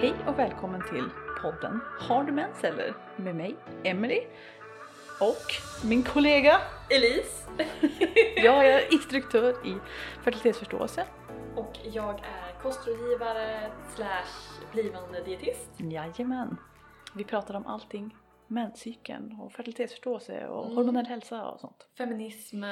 [0.00, 1.08] Hej och välkommen till
[1.42, 2.94] podden Har du mens eller?
[3.16, 4.20] Med mig, Emily
[5.20, 6.60] och min kollega.
[6.90, 7.48] Elise.
[8.36, 9.76] Jag är instruktör i
[10.24, 11.06] fertilitetsförståelse.
[11.56, 15.70] Och jag är kostrådgivare slash blivande dietist.
[15.76, 16.56] Jajamän.
[17.14, 20.76] Vi pratar om allting menscykeln och fertilitetsförståelse och Mm.
[20.76, 21.88] hormonell hälsa och sånt.
[21.98, 22.70] Feminism, eh,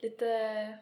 [0.00, 0.78] lite,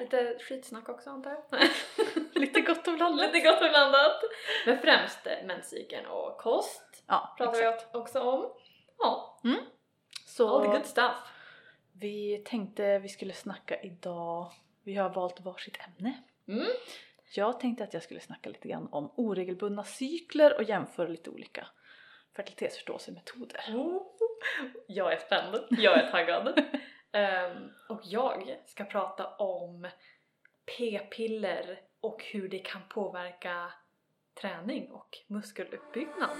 [0.00, 1.60] lite skitsnack också antar jag.
[2.40, 3.34] Lite gott om landet.
[3.34, 4.20] lite gott och blandat.
[4.66, 7.94] Men främst eh, menscykeln och kost Ja, pratar exakt.
[7.94, 8.52] vi också om.
[8.98, 9.40] Ja,
[10.26, 11.16] Så all the good stuff.
[11.92, 14.52] vi tänkte vi skulle snacka idag,
[14.84, 16.22] vi har valt varsitt ämne.
[16.48, 16.66] Mm.
[17.34, 21.66] Jag tänkte att jag skulle snacka lite grann om oregelbundna cykler och jämföra lite olika
[22.36, 23.60] fertilitetsförståelsemetoder.
[23.68, 24.02] Oh,
[24.86, 26.58] jag är spänd, jag är taggad.
[27.12, 29.88] Ehm, och jag ska prata om
[30.78, 33.72] p-piller och hur det kan påverka
[34.40, 36.30] träning och muskeluppbyggnad.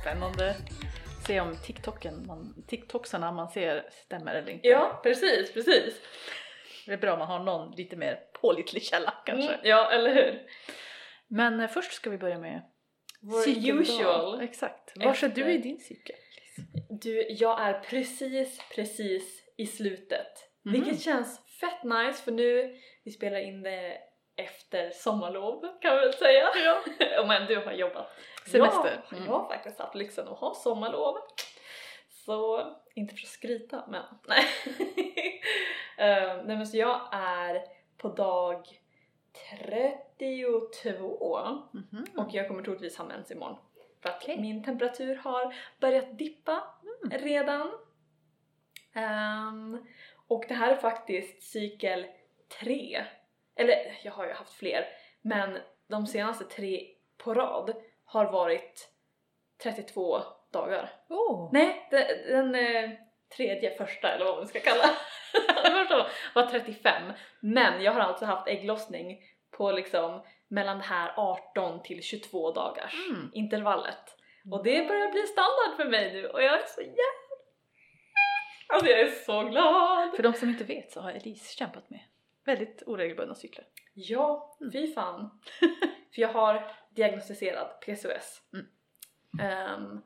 [0.00, 0.56] Spännande.
[1.26, 4.68] Se om TikToken, man, TikToksarna man ser stämmer eller inte.
[4.68, 5.94] Ja, precis, precis.
[6.86, 9.54] Det är bra om man har någon lite mer pålitlig källa kanske.
[9.54, 10.46] Mm, ja, eller hur?
[11.28, 12.62] Men eh, först ska vi börja med
[13.20, 13.48] Vår
[13.80, 14.40] usual.
[14.40, 14.92] Exakt.
[14.96, 16.16] Var är du i din cykel?
[16.88, 20.26] Du, jag är precis, precis i slutet.
[20.64, 20.72] Mhm.
[20.72, 23.98] Vilket känns fett nice för nu, vi spelar in det
[24.36, 26.48] efter sommarlov kan vi väl säga.
[26.64, 26.82] Ja.
[27.26, 28.06] Men du har jobbat.
[28.46, 29.02] Semester.
[29.10, 29.24] Ja, Mm.
[29.28, 31.14] jag har faktiskt haft lyxen att ha sommarlov.
[32.08, 34.44] Så, inte för att skryta men nej.
[35.98, 37.62] Eh, nej men så jag är
[37.98, 38.66] på dag
[39.32, 42.04] 32 Mhm.
[42.16, 43.56] och jag kommer troligtvis ha mens imorgon.
[44.02, 44.40] För att Okej.
[44.40, 46.62] min temperatur har börjat dippa
[47.04, 47.18] Mm.
[47.24, 47.70] redan.
[48.92, 49.86] Ehm,
[50.28, 52.06] och det här är faktiskt cykel
[52.60, 53.04] 3.
[53.56, 54.84] Eller jag har ju haft fler,
[55.22, 57.74] men de senaste tre på rad
[58.04, 58.92] har varit
[59.62, 60.20] 32
[60.52, 60.90] dagar.
[61.08, 61.50] Oh.
[61.52, 62.90] Nej, den, den eh,
[63.36, 64.82] tredje första eller vad man ska kalla
[65.62, 67.12] den första var 35.
[67.40, 69.18] Men jag har alltså haft ägglossning
[69.56, 73.30] på liksom mellan det här 18 till 22 dagars Mm.
[73.34, 74.16] intervallet.
[74.52, 76.96] Och det börjar bli standard för mig nu och jag är så jävla...
[78.68, 80.16] Alltså jag är så glad!
[80.16, 82.00] För de som inte vet så har Elise kämpat med
[82.44, 83.64] väldigt oregelbundna cykler.
[83.94, 84.72] Ja, Mm.
[84.72, 85.40] fy fan.
[86.14, 88.40] för jag har diagnostiserad PCOS.
[88.52, 88.66] Mm.
[89.40, 90.00] Ehm,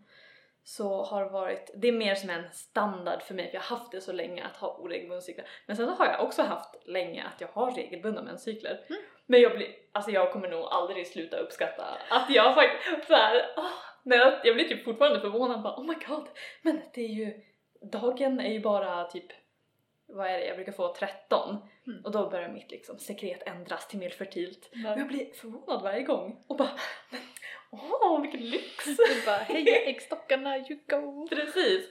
[0.64, 3.92] så har varit, det är mer som en standard för mig för jag har haft
[3.92, 5.46] det så länge att ha oregelbundna cykler.
[5.66, 8.84] Men sen har jag också haft länge att jag har regelbundna menscykler.
[8.88, 9.02] Mm.
[9.26, 13.72] Men jag blir, alltså jag kommer nog aldrig sluta uppskatta att jag faktiskt såhär, oh,
[14.44, 16.28] jag, blir typ fortfarande förvånad bara oh my god,
[16.62, 17.40] men det är ju,
[17.82, 19.26] dagen är ju bara typ
[20.06, 22.04] vad är det, jag brukar få 13 Mm.
[22.04, 24.70] och då börjar mitt liksom sekret ändras till mer fertilt.
[24.72, 26.70] Och jag Jag blir förvånad varje gång och bara
[27.10, 27.20] men
[28.00, 28.84] åh vilken lyx!
[29.26, 31.28] bara heja äggstockarna, you go!
[31.28, 31.90] Precis!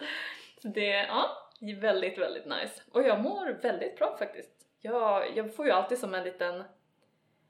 [0.62, 1.50] Så det ja,
[1.82, 2.82] väldigt väldigt nice.
[2.92, 4.50] Och jag mår väldigt bra faktiskt.
[4.80, 6.64] Jag, jag får ju alltid som en liten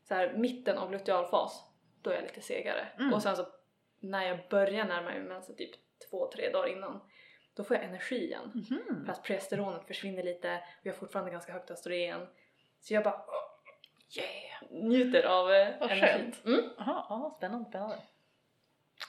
[0.03, 1.63] så här mitten av lutealfas,
[2.01, 2.87] då är jag lite segare.
[2.99, 3.13] Mm.
[3.13, 3.45] Och sen så
[3.99, 5.71] när jag börjar närma mig mensen typ
[6.09, 7.01] två, tre dagar innan,
[7.55, 8.51] då får jag energi igen.
[8.53, 9.05] Mhm.
[9.05, 12.27] För att progesteronet försvinner lite och jag har fortfarande ganska högt östrogen.
[12.79, 13.21] Så jag bara
[14.17, 14.83] Yeah!
[14.83, 16.31] njuter av eh, Vad energin.
[16.31, 16.45] skönt.
[16.45, 16.69] Mm.
[16.77, 17.95] Jaha, ja, spännande, spännande.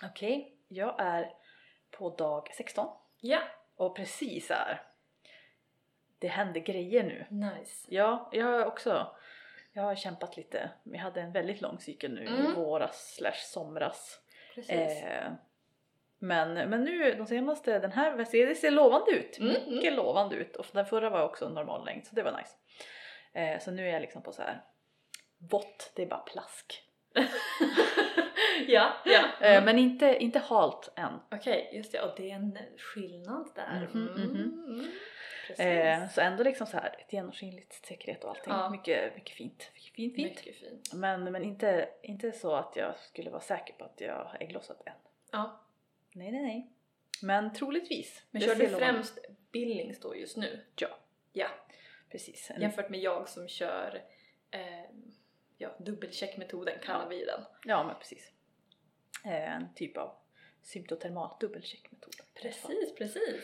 [0.05, 1.33] Okej, jag är
[1.91, 2.89] på dag 16
[3.21, 3.41] Ja,
[3.77, 4.83] och precis här.
[6.19, 7.27] Det händer grejer nu.
[7.31, 7.87] nice.
[7.89, 9.17] Ja, jag har också
[9.73, 10.71] jag har kämpat lite.
[10.83, 12.55] Vi hade en väldigt lång cykel nu i Mm.
[12.55, 14.21] våras slash somras.
[14.55, 15.03] Precis.
[15.03, 15.33] Eh,
[16.19, 19.39] men, men nu de senaste, den här det ser, det ser lovande ut.
[19.39, 20.57] Mm, Mycket lovande ut.
[20.57, 22.57] Och den förra var också normal längd så det var nice.
[23.33, 24.65] Eh, så nu är jag liksom på så här
[25.51, 26.83] vått, det är bara plask.
[28.69, 29.47] ja, ja.
[29.47, 31.13] Eh, men inte, inte halt än.
[31.31, 32.01] Okej, just det.
[32.01, 33.89] Och det är en skillnad där.
[33.93, 34.65] Mhm, mhm.
[34.69, 34.87] Mm.
[35.47, 35.67] Precis.
[35.67, 38.53] Eh, så ändå liksom så här ett genomskinligt säkerhet och allting.
[38.53, 38.71] Ja.
[38.71, 39.71] Mycket, mycket fint.
[39.75, 40.31] Mycket fint, fint.
[40.31, 40.93] Mycket fint.
[40.93, 44.83] Men, men inte, inte så att jag skulle vara säker på att jag har ägglossat
[44.87, 44.93] än.
[45.33, 45.61] Ja.
[46.13, 46.71] Nej, nej, nej.
[47.23, 48.23] Men troligtvis.
[48.31, 49.19] Men Det kör du främst
[49.53, 50.61] Billings då just nu?
[50.77, 50.89] Ja.
[51.33, 51.49] Ja.
[52.11, 52.51] Precis.
[52.61, 54.03] Jämfört med jag som kör
[54.51, 54.61] eh,
[55.59, 57.41] ja, dubbelcheckmetoden kallar vi den.
[57.65, 58.33] ja, men precis.
[59.25, 60.15] Eh, en typ av
[60.63, 62.15] symptotermal dubbelcheckmetod.
[62.43, 63.43] Precis, precis.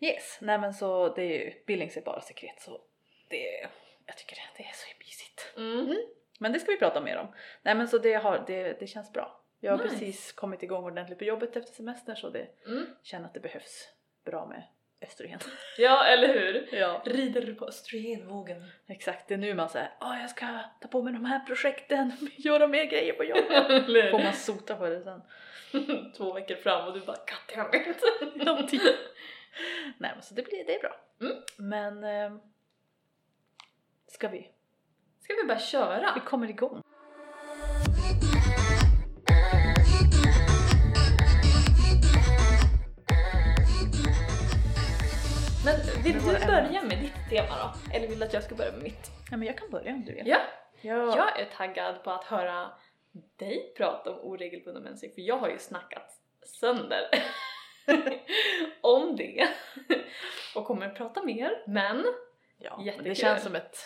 [0.00, 2.80] Yes, nej men så det är ju, Billings är bara sekret så
[3.28, 3.68] det
[4.06, 5.54] jag tycker det, det är så mysigt.
[5.56, 5.96] Mm.
[6.38, 7.26] Men det ska vi prata mer om.
[7.62, 9.40] Nej men så det, har, det, det känns bra.
[9.60, 9.88] Jag har Nice.
[9.98, 12.86] precis kommit igång ordentligt på jobbet efter semestern så det Mm.
[13.02, 13.88] känner att det behövs
[14.24, 14.62] bra med
[15.06, 15.38] östrogen.
[15.78, 16.68] Ja, eller hur?
[16.72, 17.02] Ja.
[17.04, 18.64] Rider på östrogenvågen.
[18.86, 20.46] Exakt, det är nu man säger åh jag ska
[20.80, 23.86] ta på mig de här projekten, göra mer grejer på jobbet.
[24.10, 25.22] Får man sota på det sen.
[26.16, 27.16] Två veckor fram och du bara
[27.54, 28.02] goddammit.
[28.34, 28.82] Ja, typ.
[29.98, 30.96] Nej men så det blir, det är bra.
[31.20, 31.36] Mm.
[31.56, 32.38] Men eh,
[34.06, 34.50] ska vi?
[35.20, 36.12] Ska vi bara köra?
[36.14, 36.82] Vi kommer igång.
[46.06, 47.96] Vill du börja med ditt tema då?
[47.96, 49.10] Eller vill du att jag ska börja med mitt?
[49.30, 50.26] Ja men jag kan börja om du vill.
[50.26, 50.38] Ja,
[50.80, 51.16] Ja.
[51.16, 52.70] jag är taggad på att höra
[53.36, 57.08] dig prata om oregelbunden mensing för jag har ju snackat sönder
[58.80, 59.48] om det
[60.54, 62.04] och kommer prata mer men
[62.58, 62.76] ja.
[62.76, 63.08] men Jättekul.
[63.08, 63.76] Det känns som ett,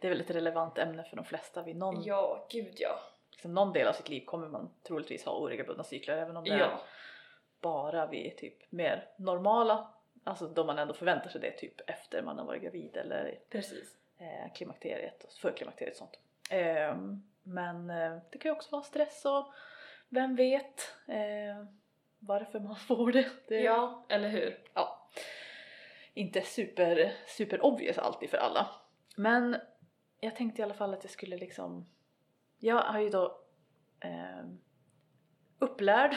[0.00, 1.62] det är väl ett relevant ämne för de flesta.
[1.62, 3.00] Vid någon, ja, gud ja.
[3.30, 6.50] liksom, någon del av sitt liv kommer man troligtvis ha oregelbundna cykler även om det
[6.50, 6.80] är Ja,
[7.60, 9.88] bara vid typ mer normala,
[10.24, 13.96] alltså då man ändå förväntar sig det typ efter man har varit gravid eller precis.
[14.18, 16.18] eh, klimakteriet och förklimakteriet och sånt.
[16.50, 19.52] Ehm, men eh, det kan ju också vara stress och
[20.08, 21.64] vem vet eh,
[22.18, 23.28] varför man får det.
[23.48, 24.58] det Ja, eller hur?
[24.74, 25.08] ja,
[26.14, 28.70] inte super, super obvious alltid för alla.
[29.16, 29.56] Men
[30.20, 31.86] jag tänkte i alla fall att jag skulle liksom,
[32.58, 33.40] jag har ju då
[34.00, 34.44] eh,
[35.58, 36.16] upplärd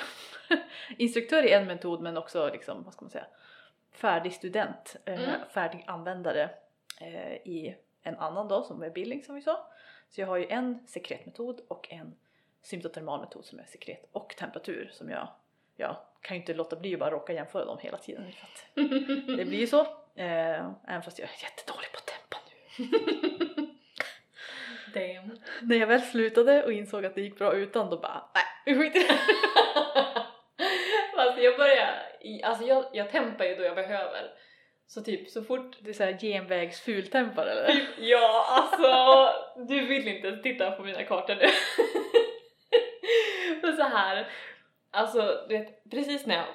[0.98, 3.28] instruktör i en metod men också liksom, vad ska man säga,
[3.94, 5.40] färdig student, eh, Mm.
[5.54, 6.50] färdig användare
[7.01, 9.68] eh, i en annan då som är billing som vi sa.
[10.10, 12.16] Så jag har ju en sekretmetod och en
[12.62, 15.28] symptotermal metod som är sekret och temperatur som jag,
[15.75, 18.66] jag kan ju inte låta bli att bara råka jämföra dem hela tiden för att
[19.38, 19.81] det blir ju så.
[20.16, 23.69] Eh, även fast jag är jättedålig på tempa nu.
[24.94, 25.40] Damn.
[25.62, 28.75] När jag väl slutade och insåg att det gick bra utan då bara nej, vi
[28.81, 29.19] skiter i det.
[31.18, 31.94] alltså jag börjar,
[32.24, 34.31] i, alltså jag, jag tempar ju då jag behöver.
[34.88, 37.88] Så typ så fort Det är såhär genvägsfultempar eller?
[37.98, 39.30] Ja, alltså
[39.68, 41.48] du vill inte ens titta på mina kartor nu.
[43.62, 44.28] Men så här,
[44.92, 46.46] alltså du vet, precis när jag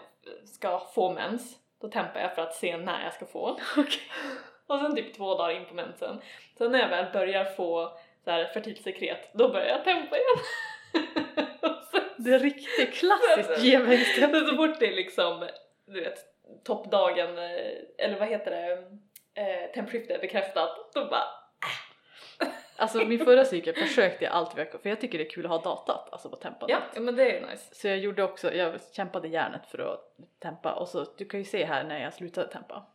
[0.48, 3.58] ska få mens, då tempar jag för att se när jag ska få.
[3.76, 4.02] Okej.
[4.66, 6.20] Och sen typ två dagar in på mensen,
[6.58, 10.38] sen när jag väl börjar få så här fertilt sekret, då börjar jag tempa igen.
[12.18, 13.60] Det är riktigt klassiskt
[14.14, 15.48] sen så fort det är liksom,
[15.86, 16.18] du vet,
[16.64, 18.72] toppdagen, eh, eller vad heter det,
[19.42, 21.24] eh, tempskifte är bekräftat, då bara
[22.76, 25.50] Alltså min förra cykel försökte jag alltid verka för jag tycker det är kul att
[25.50, 26.78] ha datat, alltså på tempandet.
[26.94, 27.74] Ja, men det är nice.
[27.74, 30.00] Så jag gjorde också, jag kämpade hjärnet för att
[30.42, 32.86] tempa och så du kan ju se här när jag slutade tempa.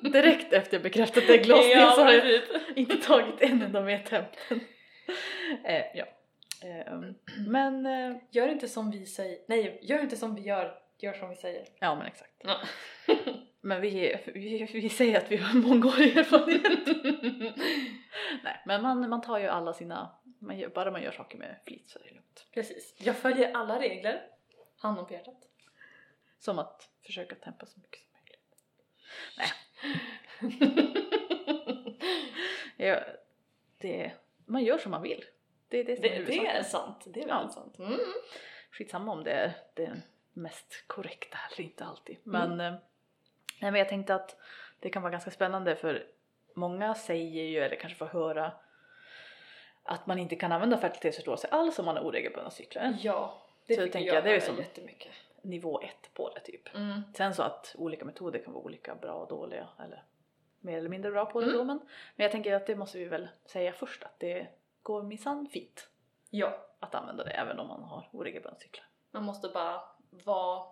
[0.00, 2.40] Direkt efter jag bekräftat ägglossningen ja, så har jag
[2.76, 4.60] inte tagit en enda mer tempen.
[5.64, 6.04] eh, ja.
[6.62, 7.14] Ehm,
[7.46, 11.28] men, eh, Gör inte som vi säger, nej, gör inte som vi gör, gör som
[11.30, 11.68] vi säger.
[11.80, 12.32] ja men exakt.
[12.38, 12.58] Ja.
[13.60, 16.86] Men vi, vi, vi säger att vi har mångårig erfarenhet.
[18.44, 21.60] Nej men man, man tar ju alla sina, man gör, bara man gör saker med
[21.66, 22.46] flit så är det lugnt.
[22.54, 22.94] Precis.
[22.98, 24.22] Jag följer alla regler,
[24.78, 25.48] handen på hjärtat.
[26.38, 28.44] Som att försöka tempa så mycket som möjligt.
[29.38, 29.48] Nej.
[32.80, 33.00] Ja,
[33.78, 34.12] det,
[34.46, 35.24] man gör som man vill.
[35.68, 36.56] Det är det som är det, det huvudsaken.
[36.56, 37.34] är sant, det är Ja.
[37.36, 37.78] väldigt sant.
[37.78, 37.98] Mm.
[38.70, 42.16] Skitsamma om det är det mest korrekta eller inte alltid.
[42.22, 42.70] Men, eh,
[43.60, 44.36] nej, men jag tänkte att
[44.80, 46.06] det kan vara ganska spännande för
[46.54, 48.52] många säger ju eller kanske får höra
[49.82, 52.96] att man inte kan använda fertilitetsförståelse alls om man har oregelbundna cykler.
[53.00, 55.12] Ja, det Så fick jag, jag, det är som- jättemycket.
[55.42, 56.74] Nivå ett på det typ.
[56.74, 57.02] Mm.
[57.16, 60.02] Sen så att olika metoder kan vara olika bra och dåliga eller
[60.60, 61.58] mer eller mindre bra på det Mm.
[61.58, 61.78] då men,
[62.16, 64.46] men jag tänker att det måste vi väl säga först att det
[64.88, 65.88] går minsann fint
[66.30, 68.84] Ja, att använda det även om man har oregelbundna cykler.
[69.10, 70.66] man måste bara vara,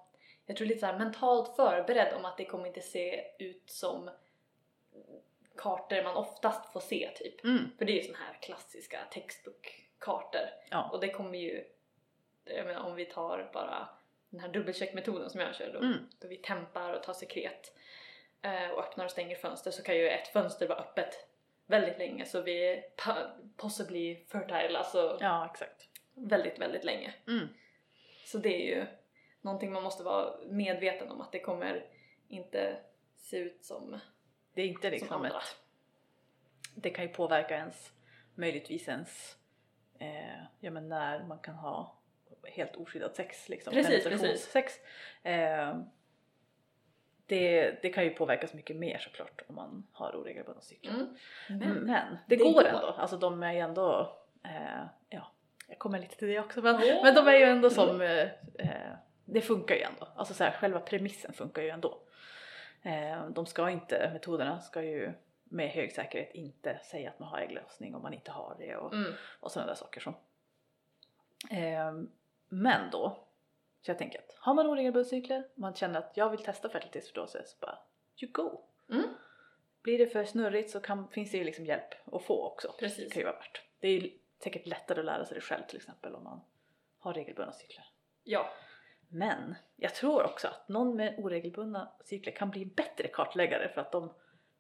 [0.47, 4.11] jag tror lite så här mentalt förberedd om att det kommer inte se ut som
[5.57, 7.45] kartor man oftast får se typ.
[7.45, 7.71] Mm.
[7.79, 10.49] För det är ju såna här klassiska textbook-kartor.
[10.71, 10.91] Ja.
[10.93, 11.65] Och det kommer ju,
[12.45, 13.89] jag menar om vi tar bara
[14.31, 16.09] den här dubbelcheckmetoden som jag kör då, Mm.
[16.21, 17.73] då vi tempar och tar sekret
[18.43, 21.29] eh, och öppnar och stänger fönster så kan ju ett fönster vara öppet
[21.67, 22.85] väldigt länge så vi är
[23.57, 25.89] possibly fertile, alltså Ja exakt.
[26.15, 27.15] väldigt, väldigt länge.
[27.29, 27.49] Mm.
[28.27, 28.87] Så det är ju
[29.41, 31.85] någonting man måste vara medveten om att det kommer
[32.29, 32.77] inte
[33.17, 33.99] se ut som,
[34.55, 35.29] Det är inte som liksom andra.
[35.29, 35.57] ett
[36.77, 37.93] det kan ju påverka ens,
[38.35, 39.37] möjligtvis ens,
[39.99, 41.99] eh, ja men när man kan ha
[42.45, 43.73] helt oskyddat sex liksom.
[43.73, 44.73] Precis, penetrationssex.
[45.23, 45.79] Eh,
[47.27, 50.93] det, det kan ju påverkas mycket mer såklart om man har oregelbundna cykler.
[50.93, 51.09] Mm.
[51.49, 52.65] Men, Men, det, det går, går.
[52.65, 55.33] ändå, alltså de är ju ändå, eh, ja
[55.69, 57.01] jag kommer lite till det också men, Åh!
[57.05, 58.23] men de är ju ändå som, eh,
[58.59, 58.93] eh,
[59.25, 60.09] det funkar ju ändå.
[60.17, 62.01] Alltså så här, själva premissen funkar ju ändå.
[62.83, 65.13] Eh, de ska inte, metoderna ska ju
[65.45, 68.93] med hög säkerhet inte säga att man har ägglossning om man inte har det och,
[68.95, 69.13] Mm.
[69.41, 70.01] och sådana där saker.
[70.01, 70.11] Så.
[71.55, 71.93] Eh,
[72.49, 73.26] men då,
[73.83, 77.43] så jag tänker att har man oregelbundna cykler, man känner att jag vill testa fertilitetsförståelse
[77.47, 77.79] så bara
[78.23, 78.61] you go!
[78.91, 79.09] Mm.
[79.83, 82.75] Blir det för snurrigt så kan, finns det ju liksom hjälp att få också.
[82.79, 83.05] Precis.
[83.05, 83.63] Det kan ju vara värt.
[83.81, 84.11] Det är ju
[84.43, 86.41] säkert lättare att lära sig det själv till exempel om man
[86.99, 87.85] har regelbundna cykler.
[88.25, 88.51] Ja,
[89.09, 93.81] Men jag tror också att någon med oregelbundna cykler kan bli en bättre kartläggare för
[93.81, 94.13] att de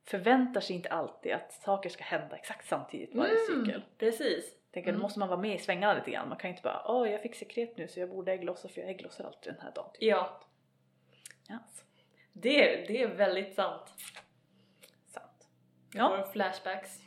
[0.04, 3.82] förväntar sig inte alltid att saker ska hända exakt samtidigt varje cykel.
[3.98, 4.56] precis.
[4.76, 4.98] Tänker, Mm.
[5.00, 6.28] Då måste man vara med i svängarna lite grann.
[6.28, 8.90] Man kan inte bara åh jag fick sekret nu så jag borde ägglossa för jag
[8.90, 9.90] ägglossar alltid den här dagen.
[9.92, 10.02] Typ.
[10.02, 10.40] Ja,
[11.50, 11.84] Yes.
[12.32, 13.94] det, det är väldigt sant.
[15.06, 15.48] Sant.
[15.94, 16.24] Jag Ja.
[16.24, 17.00] får flashbacks.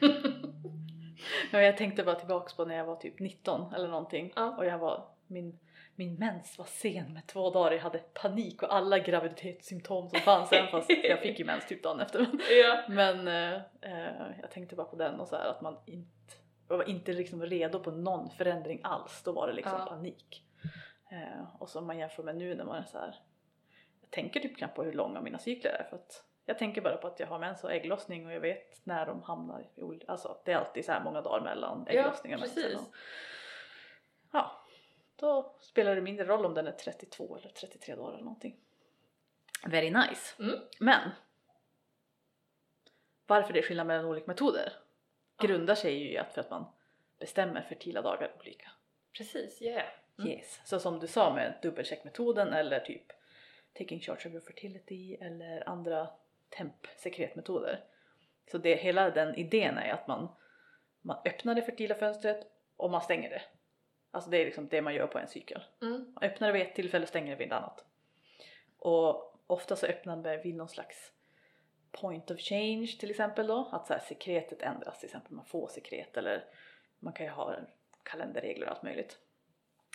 [1.52, 4.56] ja, jag tänkte bara tillbaks på när jag var typ 19 eller någonting Ja.
[4.56, 5.58] och jag var min
[5.94, 10.52] min mens var sen med två dagar, jag hade panik och alla graviditetssymptom som fanns
[10.52, 12.26] även fast jag fick ju mens typ dagen efter.
[12.62, 12.82] Ja.
[12.88, 16.34] Men eh, eh, jag tänkte bara på den och så här att man inte
[16.70, 19.22] jag var inte liksom redo på någon förändring alls.
[19.22, 19.86] Då var det liksom Ja.
[19.86, 20.44] panik.
[21.10, 23.14] Eh, och så om man jämför med nu när man är så här.
[24.00, 26.96] Jag tänker typ knappt på hur långa mina cykler är för att jag tänker bara
[26.96, 30.40] på att jag har mens och ägglossning och jag vet när de hamnar i Alltså
[30.44, 32.78] det är alltid så här många dagar mellan Ja, ägglossning och mensen.
[34.32, 34.64] ja,
[35.16, 38.56] då spelar det mindre roll om den är 32 eller 33 dagar eller någonting.
[39.66, 40.42] Very nice.
[40.42, 40.60] Mm.
[40.80, 41.10] Men
[43.26, 44.80] varför det är skillnad mellan olika metoder Ja.
[45.40, 46.64] Grundar sig ju i att för att man
[47.18, 48.70] bestämmer fertila dagar olika.
[49.16, 49.88] Precis, yeah.
[50.18, 50.30] Mm.
[50.30, 50.60] Yes.
[50.64, 53.12] Så som du sa med dubbelcheckmetoden eller typ
[53.72, 56.08] taking charge of your fertility eller andra
[56.48, 57.84] temp-sekretmetoder.
[58.50, 60.28] Så det, hela den idén är att man,
[61.02, 63.42] man öppnar det fertila fönstret och man stänger det.
[64.10, 65.62] Alltså det är liksom det man gör på en cykel.
[65.82, 66.12] Mm.
[66.14, 67.84] Man öppnar det vid ett tillfälle och stänger det vid ett annat.
[68.78, 71.12] Och ofta så öppnar man vid någon slags
[71.92, 73.68] point of change till exempel då.
[73.72, 76.44] Att så här, sekretet ändras till exempel, man får sekret eller
[76.98, 77.56] man kan ju ha
[78.02, 79.18] kalenderregler och allt möjligt.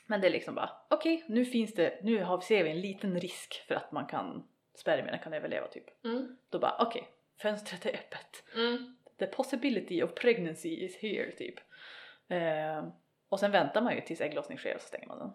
[0.06, 3.20] Men det är liksom bara okej, nu finns det, nu har, ser vi en liten
[3.20, 6.06] risk för att man kan, spermierna kan överleva typ.
[6.06, 6.38] Mm.
[6.50, 7.08] Då bara okej,
[7.42, 8.44] fönstret är öppet.
[8.56, 8.98] Mm.
[9.20, 11.56] The possibility of pregnancy is here typ.
[12.28, 12.88] Eh,
[13.30, 15.32] och sen väntar man ju tills ägglossning sker och så stänger man den.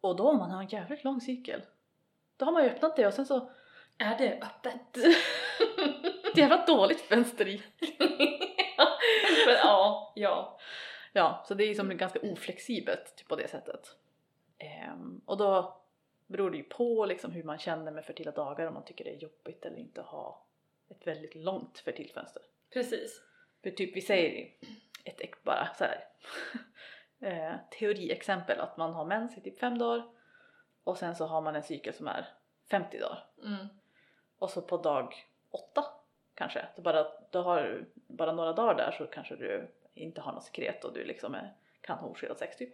[0.00, 1.62] Och då om man har en jävligt lång cykel,
[2.36, 3.50] då har man ju öppnat det och sen så
[3.98, 4.96] Är det öppet?
[6.30, 7.62] ett jävla dåligt fönster i.
[9.46, 10.58] Men ja, ja.
[11.12, 13.96] Ja, så det är som ganska oflexibelt typ på det sättet.
[14.58, 15.80] Ehm, och då
[16.26, 19.10] beror det ju på liksom hur man känner med fertila dagar om man tycker det
[19.10, 20.46] är jobbigt eller inte att ha
[20.88, 22.42] ett väldigt långt fertilfönster.
[22.72, 23.22] Precis.
[23.62, 24.52] För typ vi säger
[25.04, 26.04] ett bara så här
[27.20, 30.04] eh, teoriexempel att man har mens i typ fem dagar
[30.84, 32.28] och sen så har man en cykel som är
[32.70, 33.66] 50 dagar Mm.
[34.38, 35.14] Och så på dag
[35.50, 35.84] åtta
[36.34, 40.32] kanske, så bara, då har du bara några dagar där så kanske du inte har
[40.32, 42.70] något sekret och du liksom är, kan ha oskyddad sex typ.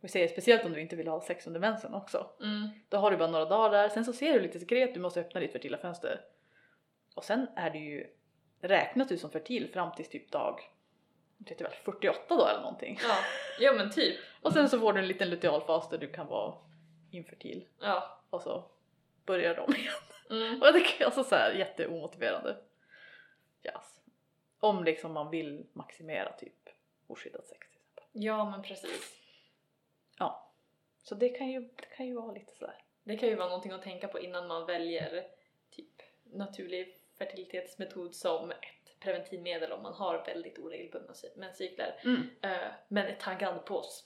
[0.00, 2.30] Vi säger speciellt om du inte vill ha sex under mensen också.
[2.40, 2.68] Mm.
[2.88, 5.20] Då har du bara några dagar där, sen så ser du lite sekret, du måste
[5.20, 6.20] öppna ditt fertila fönster.
[7.14, 8.06] Och sen är du ju,
[8.60, 10.60] räknas du som fertil fram till typ dag
[11.38, 12.98] vet väl, 48 då eller någonting.
[13.02, 13.16] Ja.
[13.60, 14.16] ja men typ.
[14.42, 16.54] Och sen så får du en liten lutealfas där du kan vara
[17.10, 18.20] infertil Ja.
[18.30, 18.64] och så
[19.26, 19.92] börjar de igen.
[20.30, 20.60] Mm.
[20.60, 22.56] Och jag tycker alltså så här jätteomotiverande.
[23.64, 24.00] Yes.
[24.60, 26.68] Om liksom man vill maximera typ
[27.06, 28.04] oskyddat sex till exempel.
[28.12, 29.16] Ja men precis.
[30.18, 30.50] Ja.
[31.02, 32.82] Så det kan ju, det kan ju vara lite så här.
[33.04, 35.24] Det kan ju vara någonting att tänka på innan man väljer
[35.70, 42.30] typ naturlig fertilitetsmetod som ett preventivmedel om man har väldigt oregelbundna cy- menscykler Mm.
[42.42, 44.04] eh, men är taggad på oss.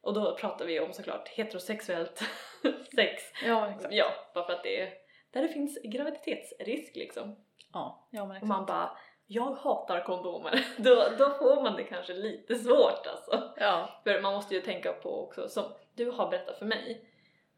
[0.00, 2.22] Och då pratar vi om såklart heterosexuellt
[2.94, 3.22] sex.
[3.44, 3.94] Ja exakt.
[3.94, 4.92] Ja, bara för att det är
[5.30, 7.36] där det finns graviditetsrisk liksom.
[7.72, 8.48] Ja, ja men Och exakt.
[8.48, 8.90] man bara
[9.30, 10.66] jag hatar kondomer.
[10.76, 13.52] Då, då får man det kanske lite svårt alltså.
[13.56, 14.00] Ja.
[14.04, 17.10] För man måste ju tänka på också, som du har berättat för mig,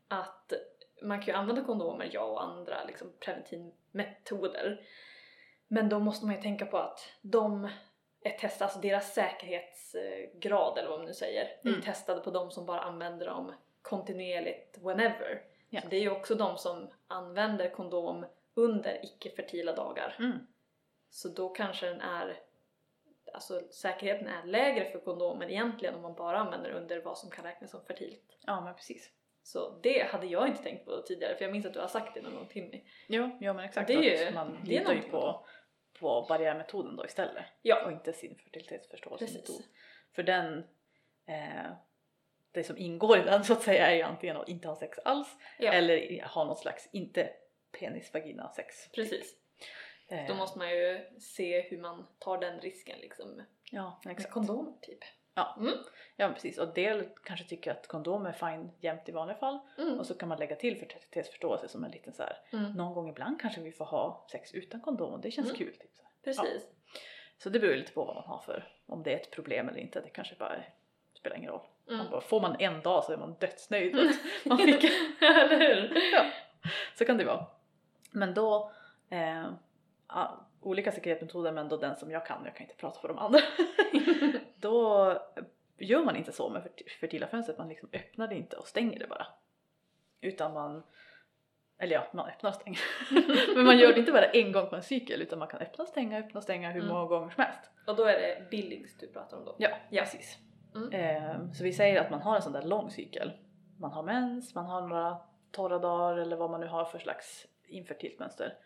[0.08, 0.52] att
[1.02, 4.80] man kan ju använda kondomer, jag och andra liksom preventivmetoder.
[5.68, 7.68] Men då måste man ju tänka på att de
[8.22, 11.82] är testade, alltså deras säkerhetsgrad eller vad man nu säger, är Mm.
[11.82, 15.42] testade på de som bara använder dem kontinuerligt whenever.
[15.70, 15.80] Ja.
[15.90, 20.16] Det är ju också de som använder kondom under icke-fertila dagar.
[20.18, 20.38] Mm.
[21.10, 22.40] Så då kanske den är
[23.32, 27.44] Alltså säkerheten är lägre för kondomen egentligen om man bara använder under vad som kan
[27.44, 28.38] räknas som fertilt.
[28.46, 29.10] ja men precis.
[29.42, 32.14] Så det hade jag inte tänkt på tidigare för jag minns att du har sagt
[32.14, 32.84] det någon gång till mig.
[33.08, 33.86] Jo, ja men exakt.
[33.86, 35.46] Det är ju- att man det litar ju på,
[36.00, 37.44] på barriärmetoden då istället.
[37.62, 39.62] Ja, Och inte sin fertilitetsförståelsemetod.
[40.14, 40.58] För den,
[41.26, 41.72] eh,
[42.52, 44.99] det som ingår i den så att säga är ju antingen att inte ha sex
[45.04, 45.73] alls Ja.
[45.73, 47.30] eller ha något slags, inte
[47.80, 48.88] penis vagina sex.
[48.95, 49.37] Precis.
[50.09, 53.42] Eh, Då måste man ju se hur man tar den risken liksom.
[53.71, 54.33] Ja, Med exakt.
[54.35, 54.99] kondomer typ.
[55.35, 55.57] Ja.
[55.59, 55.75] Mm.
[56.16, 59.99] Ja precis och del kanske tycker att kondom är fine jämt i vanliga fall Mm.
[59.99, 62.37] och så kan man lägga till fertilitetsförståelse som en liten så här.
[62.52, 62.73] Mm.
[62.73, 65.59] någon gång ibland kanske vi får ha sex utan kondom och det känns Mm.
[65.59, 65.73] kul.
[65.76, 66.02] Typ så.
[66.25, 66.69] Precis.
[67.38, 69.80] så det beror lite på vad man har för, om det är ett problem eller
[69.80, 70.62] inte, det kanske bara
[71.14, 71.66] spelar ingen roll.
[71.90, 71.99] Mm.
[71.99, 73.99] Man bara, får man en dag så är man dödsnöjd.
[73.99, 74.85] att man fick,
[75.20, 75.99] Eller hur?
[76.12, 76.25] ja,
[76.99, 77.47] så kan det vara.
[78.11, 78.73] Men då,
[79.11, 79.44] eh,
[80.09, 83.18] ja, olika sekretmetoder men då den som jag kan, jag kan inte prata för de
[83.18, 83.40] andra.
[84.56, 85.14] då
[85.78, 88.99] gör man inte så med fert- fertila fönstret, man liksom öppnar det inte och stänger
[88.99, 89.26] det bara.
[90.20, 90.82] Utan man,
[91.78, 92.80] eller ja, man öppnar och stänger.
[93.54, 95.82] Men man gör det inte bara en gång på en cykel utan man kan öppna
[95.85, 96.94] och stänga, öppna och stänga hur Mm.
[96.94, 97.70] många gånger som helst.
[97.87, 99.54] Och då är det Billings du pratar om då?
[99.59, 100.02] Ja, Ja.
[100.02, 100.38] precis.
[100.74, 100.92] Mm.
[100.92, 103.32] Ehm, så vi säger att man har en sån där lång cykel.
[103.78, 105.18] Man har mens, man har några
[105.50, 108.58] torra dagar eller vad man nu har för slags infertilt mönster.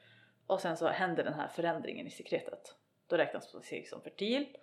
[0.46, 2.75] Och sen så händer den här förändringen i sekretet.
[3.06, 4.56] Då räknas man sig som fertil.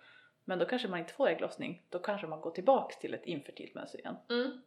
[0.44, 1.82] Men då kanske man inte får ägglossning.
[1.88, 4.16] Då kanske man går tillbaks till ett infertilt mönster igen.
[4.30, 4.62] Mm.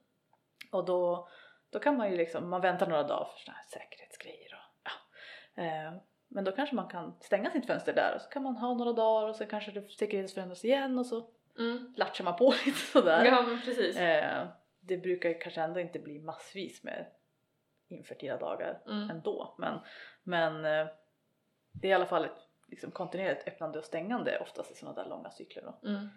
[0.72, 1.30] Och då,
[1.70, 5.64] då kan man ju liksom, man väntar några dagar för såna här säkerhetsgrejer och ja.
[5.64, 5.94] Eh,
[6.28, 8.94] men då kanske man kan stänga sitt fönster där och så kan man ha några
[8.94, 11.30] dagar och så kanske det säkerhetsförändras igen och så
[11.60, 11.94] Mm.
[11.98, 13.26] latchar man på lite sådär.
[13.26, 13.98] Ja men precis.
[13.98, 14.48] Eh,
[14.80, 17.06] det brukar ju kanske ändå inte bli massvis med
[17.88, 19.10] infertila dagar Mm.
[19.10, 19.80] ändå men,
[20.24, 20.88] men eh,
[21.74, 25.10] det är i alla fall ett liksom, kontinuerligt öppnande och stängande oftast i sådana där
[25.10, 25.88] långa cykler då.
[25.90, 26.08] Mm.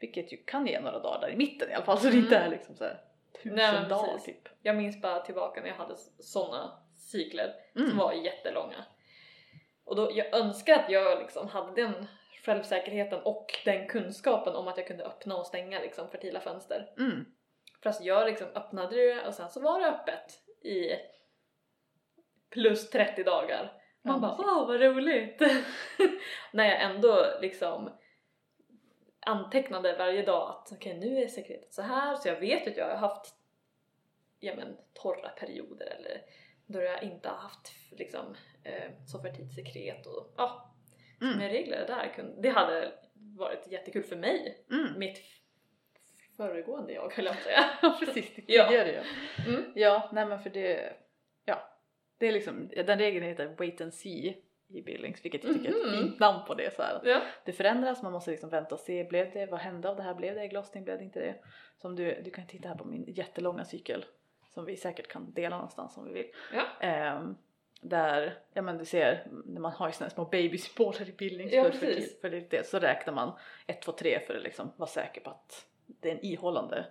[0.00, 2.36] Vilket ju kan ge några dagar där i mitten i alla fall så det inte
[2.36, 3.00] är liksom så här
[3.42, 4.48] tusen Nej, dagar typ.
[4.62, 7.96] Jag minns bara tillbaka när jag hade sådana cykler som Mm.
[7.96, 8.84] var jättelånga.
[9.84, 12.06] Och då, jag önskar att jag liksom hade den
[12.46, 16.92] självsäkerheten och den kunskapen om att jag kunde öppna och stänga liksom fertila fönster.
[16.98, 17.24] Mm.
[17.82, 20.90] Fast jag liksom öppnade det och sen så var det öppet i
[22.50, 23.72] plus 30 dagar.
[24.02, 24.46] Man Ja, bara precis.
[24.48, 25.42] åh vad roligt!
[26.52, 27.90] När jag ändå liksom
[29.20, 32.88] antecknade varje dag att okej nu är sekretet så här så jag vet att jag
[32.88, 33.34] har haft
[34.40, 36.22] ja, men, torra perioder eller
[36.66, 40.75] då jag inte har haft liksom eh, så fertilt sekret och ja,
[41.22, 41.38] Mm.
[41.38, 42.92] med regler där kunde, det hade
[43.36, 44.98] varit jättekul för mig Mm.
[44.98, 45.18] mitt
[46.36, 47.64] föregående jag höll jag säga.
[48.00, 49.02] Precis, det tidigare ja.
[49.48, 49.64] Mm.
[49.74, 50.92] Ja, nej men för det,
[51.44, 51.68] ja.
[52.18, 54.36] Det är liksom, den regeln heter wait and see
[54.68, 56.00] i Billings vilket jag tycker är ett Mhm.
[56.02, 57.00] fint namn på det så här.
[57.04, 57.20] Ja.
[57.44, 60.14] Det förändras, man måste liksom vänta och se, blev det, vad hände av det här,
[60.14, 61.34] blev det ägglossning, blev det inte det?
[61.76, 64.04] Som du, du kan titta här på min jättelånga cykel
[64.54, 66.26] som vi säkert kan dela någonstans om vi vill.
[66.52, 66.86] Ja.
[66.86, 67.36] Ehm,
[67.80, 71.72] där, ja men du ser, när man har ju här små babysymboler i Billings Ja,
[72.20, 75.66] för, det, så räknar man 1, 2, 3 för att liksom vara säker på att
[75.86, 76.86] det är en ihållande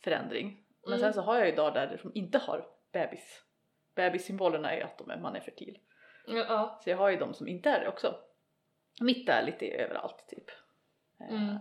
[0.00, 0.64] förändring.
[0.82, 1.00] Men Mm.
[1.00, 3.44] sen så har jag ju dagar där de inte har bebis.
[3.94, 5.78] Bebissymbolerna är att de är, man är fertil.
[6.26, 6.80] Ja.
[6.84, 8.18] Så jag har ju de som inte är det också.
[9.00, 10.50] Mitt är lite överallt typ.
[11.20, 11.56] Eh, Mm.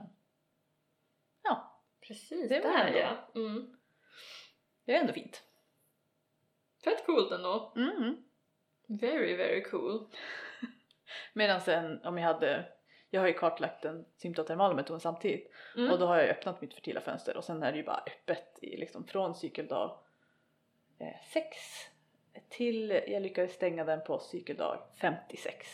[1.43, 2.49] Ja, precis.
[2.49, 3.39] Det var där ändå- ja.
[3.41, 3.77] Mm.
[4.86, 5.43] det är ändå fint.
[6.83, 7.73] Fett coolt ändå.
[7.75, 8.23] Mm.
[8.88, 10.08] Very very cool.
[11.34, 12.65] Medan sen om jag hade,
[13.10, 15.91] jag har ju kartlagt den symptotermala metoden samtidigt Mm.
[15.91, 18.60] och då har jag öppnat mitt fertila fönster och sen är det ju bara öppet
[18.62, 20.00] i liksom från cykeldag
[21.34, 21.58] 6
[22.50, 25.67] till jag lyckades stänga den på cykeldag 56.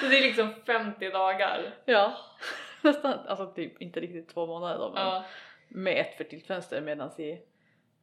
[0.00, 1.74] Så det är liksom 50 dagar.
[1.84, 2.16] Ja,
[2.82, 5.24] nästan, alltså typ inte riktigt två månader då men Ja.
[5.68, 7.30] med ett fertilt fönster medan i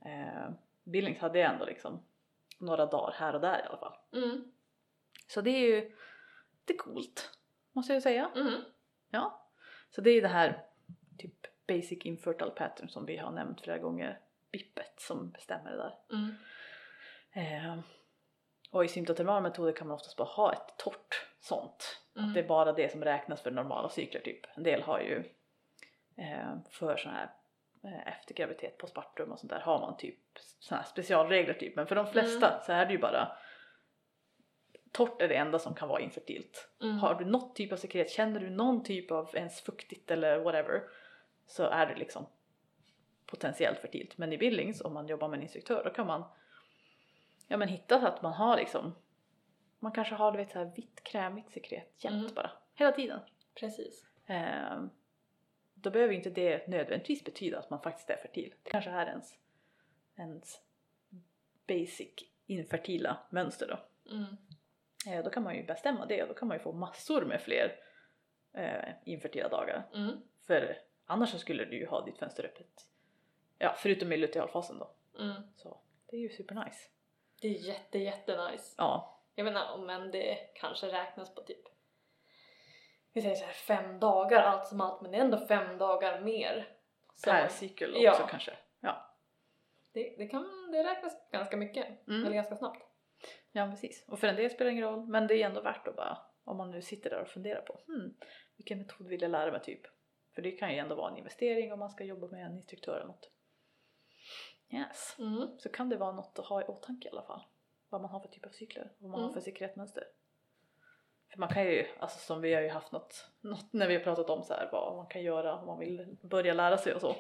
[0.06, 0.50] eh,
[0.84, 2.04] Billings hade jag ändå liksom
[2.60, 3.98] några dagar här och där i alla fall.
[4.14, 4.52] Mm.
[5.28, 5.92] Så det är ju
[6.66, 7.40] det är coolt
[7.72, 8.32] måste jag säga.
[8.36, 8.62] Mm.
[9.10, 9.50] Ja,
[9.90, 10.66] så det är det här
[11.18, 14.20] typ basic infertile pattern som vi har nämnt flera gånger,
[14.52, 15.96] bippet som bestämmer det där.
[16.12, 16.36] Mm.
[17.32, 17.80] Eh,
[18.72, 22.02] och i symptotermala metoder kan man oftast bara ha ett torrt sånt.
[22.16, 22.28] Mm.
[22.28, 24.46] Att det är bara det som räknas för normala cykler typ.
[24.56, 25.24] En del har ju
[26.18, 27.30] eh, för sån här
[28.06, 30.20] efter graviditet på spartum och sånt där har man typ
[30.60, 31.76] såna här specialregler typ.
[31.76, 33.38] Men för de flesta så är det ju bara
[34.92, 36.70] torrt är det enda som kan vara infertilt.
[36.82, 36.98] Mm.
[36.98, 40.84] Har du något typ av sekret, känner du någon typ av ens fuktigt eller whatever
[41.48, 42.26] så är det liksom
[43.26, 44.18] potentiellt fertilt.
[44.18, 46.24] Men i Billings om man jobbar med en instruktör då kan man
[47.48, 48.96] ja men hitta så att man har liksom
[49.80, 52.36] man kanske har du vet så här vitt krämigt sekret jämt Mm.
[52.36, 53.20] bara hela tiden.
[53.60, 54.06] Precis.
[54.26, 54.90] Ehm,
[55.82, 58.54] då behöver inte det nödvändigtvis betyda att man faktiskt är fertil.
[58.64, 59.36] Det kanske är ens,
[60.16, 60.62] ens
[61.68, 62.14] basic
[62.46, 63.80] infertila mönster då.
[64.12, 64.38] Mm.
[65.08, 67.42] Eh, då kan man ju bestämma det och då kan man ju få massor med
[67.42, 67.76] fler
[68.54, 69.88] eh, infertila dagar.
[69.94, 70.22] Mm.
[70.48, 72.88] För annars så skulle du ju ha ditt fönster öppet.
[73.58, 74.92] Ja, förutom i lutealfasen då.
[75.20, 75.42] Mm.
[75.56, 76.90] Så det är ju supernice.
[77.42, 78.76] Det är jätte jätte nice.
[78.78, 81.79] Ja, Jag menar om än det kanske räknas på typ
[83.14, 86.22] vi säger så här fem dagar allt som allt men det är ändå fem dagar
[86.22, 86.68] mer.
[87.16, 88.28] Så per cykel också Ja.
[88.30, 88.52] kanske.
[88.80, 89.16] Ja.
[89.94, 92.26] det, det, kan, det räknas ganska mycket, Mm.
[92.26, 92.84] eller ganska snabbt.
[93.52, 94.06] ja, precis.
[94.08, 96.18] Och för en del spelar det ingen roll, men det är ändå värt att bara,
[96.44, 98.16] om man nu sitter där och funderar på hmm,
[98.58, 99.82] vilken metod vill jag lära mig typ?
[100.36, 102.96] För det kan ju ändå vara en investering om man ska jobba med en instruktör
[102.96, 103.32] eller något.
[104.70, 105.16] Yes.
[105.20, 105.60] Mm.
[105.60, 107.42] Så kan det vara något att ha i åtanke i alla fall.
[107.90, 109.28] Vad man har för typ av cykler, vad man Mm.
[109.28, 110.04] har för sekretmönster.
[111.32, 114.02] För man kan ju, alltså som vi har ju haft något, något när vi har
[114.04, 117.02] pratat om så här vad man kan göra om man vill börja lära sig och
[117.02, 117.16] så.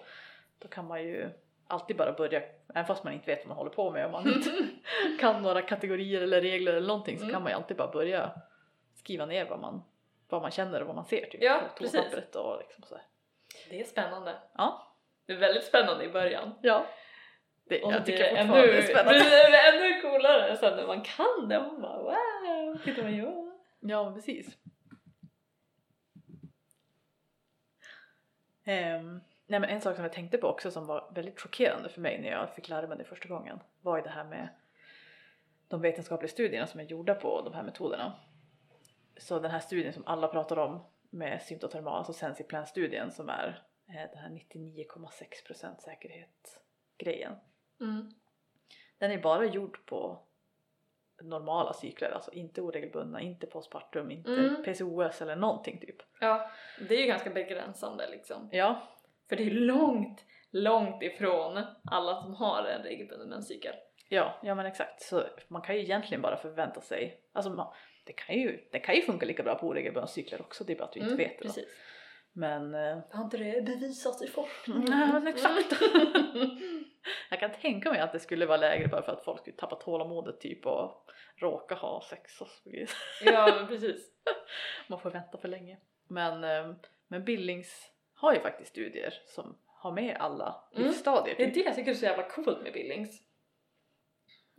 [0.59, 1.29] Då kan man ju
[1.67, 2.41] alltid bara börja,
[2.73, 4.49] även fast man inte vet vad man håller på med om man inte
[5.19, 7.33] kan några kategorier eller regler eller någonting så Mm.
[7.33, 8.31] kan man ju alltid bara börja
[8.95, 9.83] skriva ner vad man,
[10.29, 12.35] vad man känner och vad man ser typ Ja, precis.
[12.35, 13.03] och liksom så här.
[13.69, 14.35] Det är spännande.
[14.57, 14.95] Ja.
[15.25, 16.53] Det är väldigt spännande i början.
[16.61, 16.85] Ja.
[17.69, 19.19] Det, Och jag blir tycker det fortfarande ännu, det är spännande.
[19.19, 23.11] blir det ännu coolare sen när man kan det och man bara wow, titta vad
[23.11, 23.38] jag.
[23.79, 24.57] Ja, precis.
[28.63, 32.01] Ehm, nej, men en sak som jag tänkte på också som var väldigt chockerande för
[32.01, 34.49] mig när jag fick lära mig det första gången var ju det här med
[35.67, 38.19] de vetenskapliga studierna som är gjorda på de här metoderna.
[39.17, 44.09] Så den här studien som alla pratar om med symptotermal, alltså Sensiplan-studien som är eh,
[44.11, 47.33] den här 99,6% säkerhet-grejen.
[47.81, 48.11] Mm.
[48.97, 50.19] Den är bara gjord på
[51.21, 54.63] normala cykler, alltså inte oregelbundna, inte postpartum, inte Mm.
[54.63, 55.95] PCOS eller någonting typ.
[56.19, 56.51] Ja,
[56.89, 58.49] det är ju ganska begränsande liksom.
[58.51, 58.87] Ja,
[59.29, 61.59] För det är långt, långt ifrån
[61.91, 63.75] alla som har en regelbunden menscykel.
[64.09, 65.01] ja, ja men exakt.
[65.01, 67.73] Så man kan ju egentligen bara förvänta sig, alltså man,
[68.05, 70.77] det, kan ju, det kan ju funka lika bra på oregelbundna cykler också, det är
[70.77, 71.47] bara att vi inte Mm, vet det.
[71.47, 71.53] Då.
[72.33, 74.85] Men, eh, Har inte det bevisats i forskning?
[74.89, 75.73] nej men exakt.
[77.29, 79.75] Jag kan tänka mig att det skulle vara lägre bara för att folk skulle tappa
[79.75, 82.69] tålamodet typ och råka ha sex och så
[83.25, 84.11] ja, men precis.
[84.87, 85.77] man får vänta för länge.
[86.07, 86.75] Men, eh,
[87.07, 90.87] men Billings har ju faktiskt studier som har med alla Mm.
[90.87, 91.35] livsstadier.
[91.37, 91.53] Det är typ.
[91.55, 93.21] det jag tycker är så jävla coolt med Billings.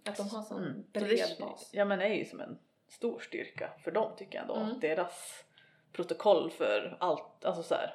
[0.04, 0.82] Att de har sån Mm.
[0.92, 1.70] Bred bas.
[1.72, 4.54] Ja men det är ju som en stor styrka för dem tycker jag ändå.
[4.54, 4.80] Mm.
[4.80, 5.44] Deras
[5.92, 7.94] protokoll för allt, alltså så här,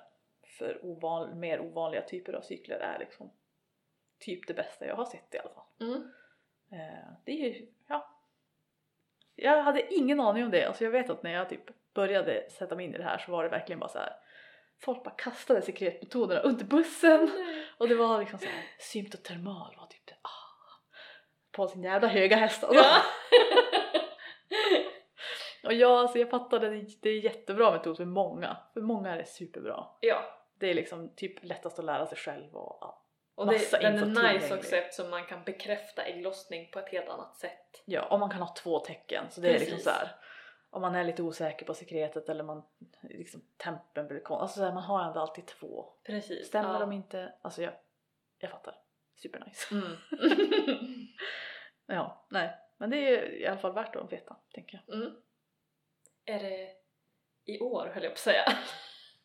[0.58, 3.32] för ovan, mer ovanliga typer av cykler är liksom
[4.20, 5.66] typ det bästa jag har sett i alla fall.
[5.80, 6.12] Mm.
[6.72, 8.10] Eh, det är ju, ja.
[9.36, 10.66] Jag hade ingen aning om det.
[10.66, 13.32] Alltså jag vet att när jag typ började sätta mig in i det här så
[13.32, 14.16] var det verkligen bara så här.
[14.80, 17.32] Folk bara kastade sekretmetoderna under bussen
[17.78, 20.82] och det var liksom så här symptotermal var typ det, ah,
[21.52, 22.84] på sin jävla höga häst alltså.
[22.84, 23.02] Ja.
[25.65, 28.58] Och ja, alltså jag fattade det, det är jättebra metod för många.
[28.73, 29.88] För många är det superbra.
[29.99, 30.32] ja.
[30.60, 33.01] Det är liksom typ lättast att lära sig själv och ja.
[33.36, 34.58] Och Massa det, den info är nice tillgänglig.
[34.60, 37.84] också eftersom man kan bekräfta ägglossning på ett helt annat sätt.
[37.86, 39.84] Ja, och man kan ha två tecken så det är liksom Precis.
[39.84, 40.15] så här.
[40.69, 42.63] Om man är lite osäker på sekretet eller man
[43.01, 44.41] liksom tempen blir konstig.
[44.41, 45.86] Alltså så här, man har ändå alltid två.
[46.04, 46.47] Precis.
[46.47, 46.80] Stämmer ja.
[46.80, 47.34] de inte?
[47.41, 47.73] Alltså jag,
[48.38, 48.75] jag fattar.
[49.15, 49.67] Supernice.
[49.71, 49.97] Mm.
[51.88, 52.56] Ja, nej.
[52.78, 54.95] Men det är i alla fall värt att veta, tänker jag.
[54.95, 55.15] mm.
[56.26, 56.70] Är det
[57.54, 58.54] i år höll jag på att säga.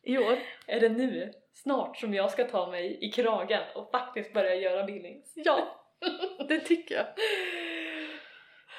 [0.03, 0.39] I år?
[0.67, 4.83] Är det nu, snart, som jag ska ta mig i kragen och faktiskt börja göra
[4.83, 5.33] billings?
[5.35, 5.85] Ja,
[6.47, 7.05] det tycker jag.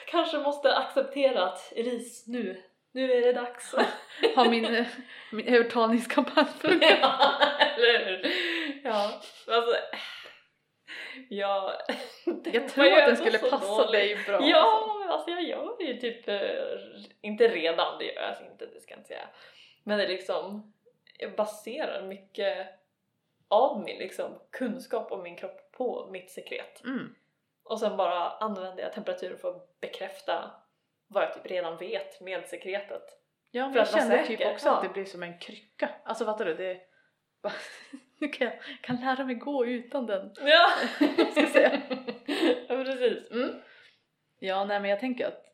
[0.07, 3.75] Kanske måste acceptera att Elis, nu, nu är det dags.
[4.37, 4.87] Har min, eh,
[5.33, 6.91] min övertalningskampanj funkat?
[7.01, 7.33] ja,
[7.77, 8.33] eller hur?
[8.85, 9.77] Ja, alltså...
[11.29, 11.73] Jag,
[12.45, 14.41] Jag tror att den skulle passa dig bra.
[14.43, 16.41] Ja, alltså jag gör ju typ, eh,
[17.21, 19.29] inte redan, det gör jag alltså inte, det ska jag inte säga.
[19.85, 20.73] Men det är liksom,
[21.19, 22.69] jag baserar mycket
[23.49, 26.85] av min liksom, kunskap om min kropp på mitt sekret.
[26.85, 27.15] Mm.
[27.65, 30.51] Och sen bara använder jag temperatur för att bekräfta
[31.09, 33.03] vad jag typ redan vet med sekretet.
[33.51, 34.77] Ja, men För jag säker, typ också ja.
[34.77, 35.91] att det blir som en krycka.
[36.05, 36.55] Alltså fattar du?
[36.55, 36.81] Det
[37.43, 37.53] bara,
[38.19, 40.35] nu kan jag kan lära mig gå utan den.
[40.41, 40.69] Ja!
[41.33, 41.83] Ska säga.
[42.69, 43.31] ja precis.
[43.31, 43.51] Mm.
[44.45, 45.45] Ja, nej men jag tänker att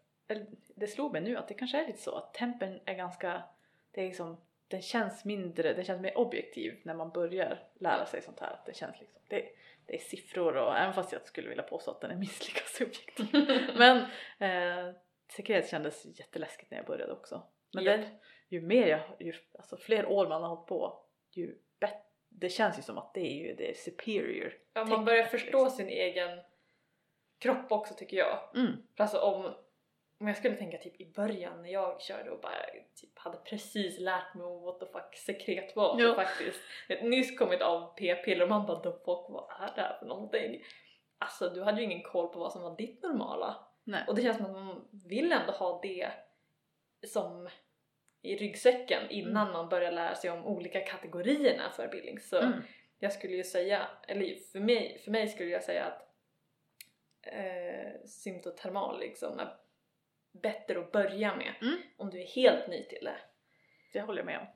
[0.74, 3.42] det slog mig nu att det kanske är lite så att tempen är ganska,
[3.90, 8.22] det är liksom, den känns mindre, den känns mer objektiv när man börjar lära sig
[8.22, 8.50] sånt här.
[8.50, 9.48] Att det känns liksom, det,
[9.86, 12.60] det är siffror och även fast jag skulle vilja påstå att den är minst lika
[12.66, 13.26] subjektiv.
[13.78, 13.96] Men
[14.38, 14.94] eh,
[15.32, 17.42] sekret kändes jätteläskigt när jag började också.
[17.72, 18.00] Men Japp.
[18.00, 18.08] det,
[18.48, 21.98] ju mer jag, ju, alltså fler år man har hållit på, ju bättre,
[22.28, 24.54] det känns ju som att det är ju det är superior.
[24.72, 25.76] Ja, man börjar förstå liksom.
[25.76, 26.38] sin egen
[27.38, 28.38] kropp också tycker jag.
[28.54, 28.72] Mm.
[28.96, 29.44] För alltså om,
[30.20, 32.52] om jag skulle tänka typ i början när jag körde och bara
[33.00, 36.14] typ hade precis lärt mig om what the fuck sekret var Ja.
[36.14, 36.60] faktiskt.
[36.88, 40.06] Ett nyss kommit av p-piller och man bara the fuck vad är det här för
[40.06, 40.62] någonting?
[41.18, 43.56] Alltså du hade ju ingen koll på vad som var ditt normala.
[43.84, 44.04] Nej.
[44.08, 46.10] Och det känns som att man vill ändå ha det
[47.06, 47.48] som
[48.22, 52.20] i ryggsäcken innan man börjar lära sig om olika kategorierna för bildning.
[52.20, 52.52] Så Mm.
[52.98, 56.07] jag skulle ju säga, eller för mig, för mig skulle jag säga att
[57.32, 59.56] eh, symptotermal liksom är
[60.32, 61.76] bättre att börja med Mm.
[61.96, 63.16] om du är helt ny till det.
[63.92, 64.46] Det håller jag med om.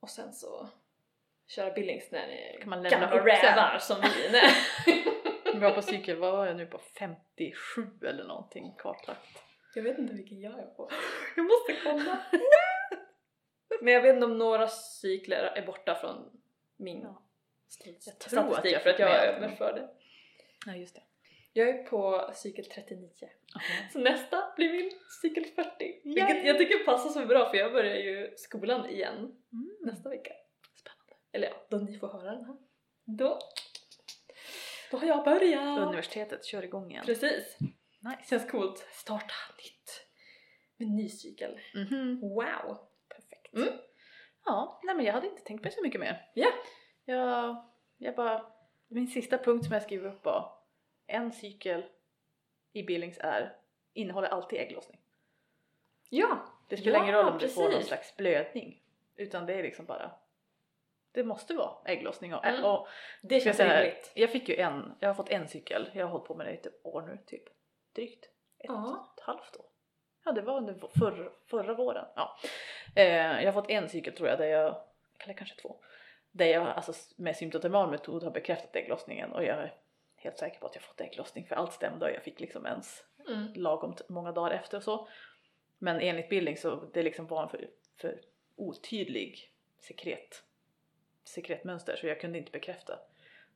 [0.00, 0.68] Och sen så
[1.46, 4.40] köra bildnings när ni Kan man lämna gamla rävar som vi.
[5.44, 6.78] Jag var på cykel, vad var jag nu på?
[6.98, 9.42] 57 eller någonting kartlagt.
[9.74, 10.90] Jag vet inte vilken jag är på.
[11.36, 12.18] Jag måste kolla!
[13.80, 16.40] Men jag vet inte om några cykler är borta från
[16.76, 17.22] min Ja.
[17.68, 19.88] st- Jag tror att statistik jag för att jag är att- överförde.
[20.66, 21.02] Nej just det.
[21.56, 23.08] Jag är på cykel 39.
[23.92, 24.90] Så nästa blir min
[25.22, 25.70] cykel 40.
[26.04, 26.46] Vilket Yay!
[26.46, 29.14] jag tycker passar så bra för jag börjar ju skolan igen
[29.52, 29.76] Mm.
[29.80, 30.32] nästa vecka.
[30.74, 31.14] Spännande.
[31.32, 32.56] Eller ja, då ni får höra den här.
[33.04, 33.38] Då,
[34.90, 35.78] då har jag börjat!
[35.78, 37.04] Universitetet kör igång igen.
[37.06, 37.56] Precis!
[38.00, 38.28] Nice.
[38.30, 38.78] Känns coolt.
[38.92, 40.06] Starta nytt.
[40.76, 41.60] Med ny cykel.
[41.74, 42.20] Mhm.
[42.20, 42.78] Wow!
[43.08, 43.54] Perfekt.
[43.56, 43.68] Mm.
[44.44, 46.30] Ja, nej men jag hade inte tänkt mig så mycket mer.
[46.34, 46.48] Ja.
[47.04, 47.64] Jag,
[47.98, 48.46] jag bara,
[48.88, 50.52] min sista punkt som jag skrev upp var
[51.06, 51.84] en cykel
[52.72, 53.56] i Billings är,
[53.92, 55.00] innehåller alltid ägglossning.
[56.10, 56.38] Ja!
[56.68, 57.88] Det spelar Ja, ingen roll om du får någon precis.
[57.88, 58.82] slags blödning
[59.16, 60.10] utan det är liksom bara
[61.12, 62.64] det måste vara ägglossning och, Mm.
[62.64, 62.88] och
[63.22, 64.12] Det känns rimligt.
[64.14, 66.52] jag fick ju en, jag har fått en cykel, jag har hållit på med det
[66.52, 67.42] i ett år nu typ,
[67.92, 69.14] drygt ett, Ja.
[69.16, 69.66] ett halvt år.
[70.24, 72.06] Ja det var under förra, förra våren.
[72.16, 72.36] Ja.
[72.96, 73.04] Eh,
[73.42, 74.76] jag har fått en cykel tror jag där jag,
[75.18, 75.76] eller kanske två,
[76.30, 79.70] där jag alltså med symptotermal metod har bekräftat ägglossningen och jag
[80.24, 83.04] helt säker på att jag fått ägglossning för allt stämde och jag fick liksom ens
[83.28, 83.52] Mm.
[83.54, 85.08] lagom många dagar efter och så.
[85.78, 87.68] Men enligt bildning så det är liksom var för,
[88.00, 88.20] för
[88.56, 90.42] otydlig sekret,
[91.24, 92.98] sekretmönster så jag kunde inte bekräfta.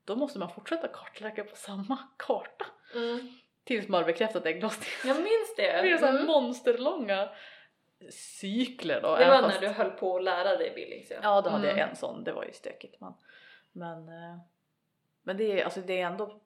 [0.04, 3.32] Då måste man fortsätta kartlägga på samma karta Mm.
[3.64, 5.16] tills man har bekräftat ägglossningen.
[5.16, 5.72] Jag minns det!
[5.76, 6.26] Det blir så här Mm.
[6.26, 7.28] monsterlånga
[8.10, 9.16] cykler då.
[9.16, 11.16] Det var fast- när du höll på att lära dig Billings ja.
[11.22, 11.78] Ja, då hade Mm.
[11.78, 12.24] jag en sån.
[12.24, 13.00] Det var ju stökigt.
[13.00, 13.12] Men,
[13.72, 14.38] men, eh,
[15.22, 16.40] men det, är, alltså det är ändå...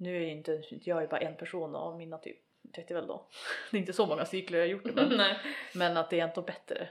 [0.00, 2.38] Nu är ju inte jag är bara en person av mina typ
[2.74, 3.28] 30 väl då.
[3.70, 5.36] Det är inte så många cykler jag har gjort det men,
[5.74, 6.88] men att det är ändå bättre.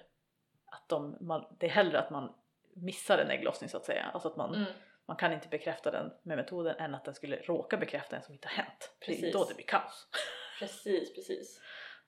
[0.65, 2.33] Att de, man, det är hellre att man
[2.73, 4.03] missar en ägglossning så att säga.
[4.13, 4.71] Alltså att man, Mm.
[5.05, 8.33] man kan inte bekräfta den med metoden än att den skulle råka bekräfta en som
[8.33, 8.91] inte har hänt.
[8.99, 9.33] Det är Precis.
[9.33, 10.07] då det blir kaos.
[10.59, 11.61] Precis, precis.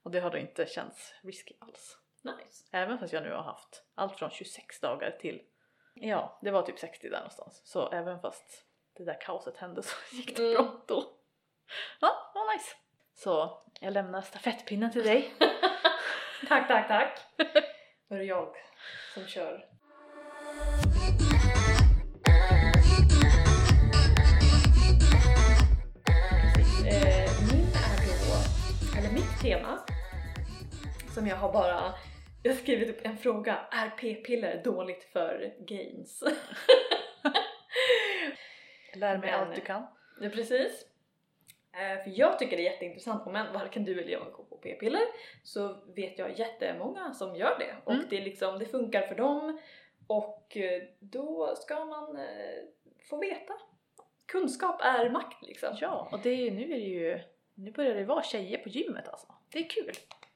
[0.04, 1.98] Och det har då inte känts risky alls.
[2.22, 2.64] Nice.
[2.72, 5.42] Även fast jag nu har haft allt från 26 dagar till,
[5.94, 7.62] ja det var typ 60 där någonstans.
[7.66, 8.66] Så även fast
[9.00, 10.54] det där kaoset hände så gick det Mm.
[10.54, 11.04] bra då.
[12.00, 12.76] Ja, vad nice.
[13.16, 15.34] Så jag lämnar stafettpinnen till dig.
[16.48, 17.20] Tack, tack, tack!
[18.10, 18.56] Då är det jag
[19.14, 19.66] som kör.
[26.88, 28.36] Eh, min är då,
[29.00, 29.80] eller mitt tema,
[31.14, 31.94] som jag har bara
[32.44, 33.60] jag har skrivit upp en fråga.
[33.72, 36.24] Är p-piller dåligt för gains?
[38.96, 39.84] Lär mig Men- allt du kan.
[40.22, 40.86] Ja, precis.
[41.74, 44.58] Eh, för jag tycker det är jätteintressant, om än varken du eller jag går på
[44.58, 45.02] p-piller
[45.44, 48.06] så vet jag jättemånga som gör det och Mm.
[48.10, 49.60] det, liksom, det funkar för dem
[50.08, 52.26] och eh, då ska man eh,
[53.10, 53.54] få veta.
[54.26, 55.78] Kunskap är makt liksom.
[55.82, 57.20] Ja, och det är, nu är det ju,
[57.54, 59.28] nu börjar det vara tjejer på gymmet alltså.
[59.52, 59.94] Det är kul.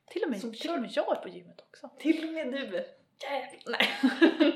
[0.08, 1.90] Till och med, Som till och med jag är på gymmet också.
[2.00, 2.86] Till och med du!
[3.24, 3.78] Jävlar.
[3.80, 3.88] Nej.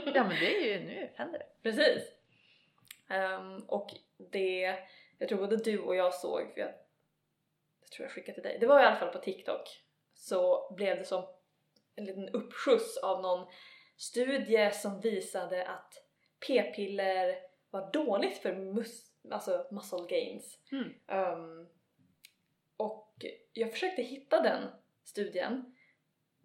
[0.15, 1.45] Ja men det är ju, nu händer det.
[1.63, 2.03] Precis.
[3.09, 4.77] Ehm, och det,
[5.17, 6.69] jag tror både du och jag såg, för jag,
[7.81, 10.97] jag tror jag skickade till dig, det var i alla fall på TikTok, så blev
[10.97, 11.25] det som
[11.95, 13.47] en liten uppskjuts av någon
[13.97, 15.93] studie som visade att
[16.47, 17.35] p-piller
[17.69, 20.59] var dåligt för mus, alltså muscle gains.
[20.71, 20.93] Mm.
[21.07, 21.67] Ehm,
[22.77, 24.63] och jag försökte hitta den
[25.03, 25.73] studien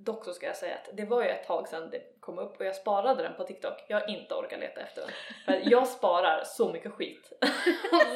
[0.04, 2.60] Dock så ska jag säga att det var ju ett tag sedan det kom upp
[2.60, 3.84] och jag sparade den på TikTok.
[3.88, 5.10] Jag har inte orkat leta efter den.
[5.44, 7.32] För jag sparar så mycket skit.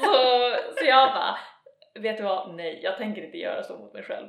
[0.02, 1.38] så, så jag bara,
[1.94, 2.54] vet du vad?
[2.54, 4.28] Nej, jag tänker inte göra så mot mig själv.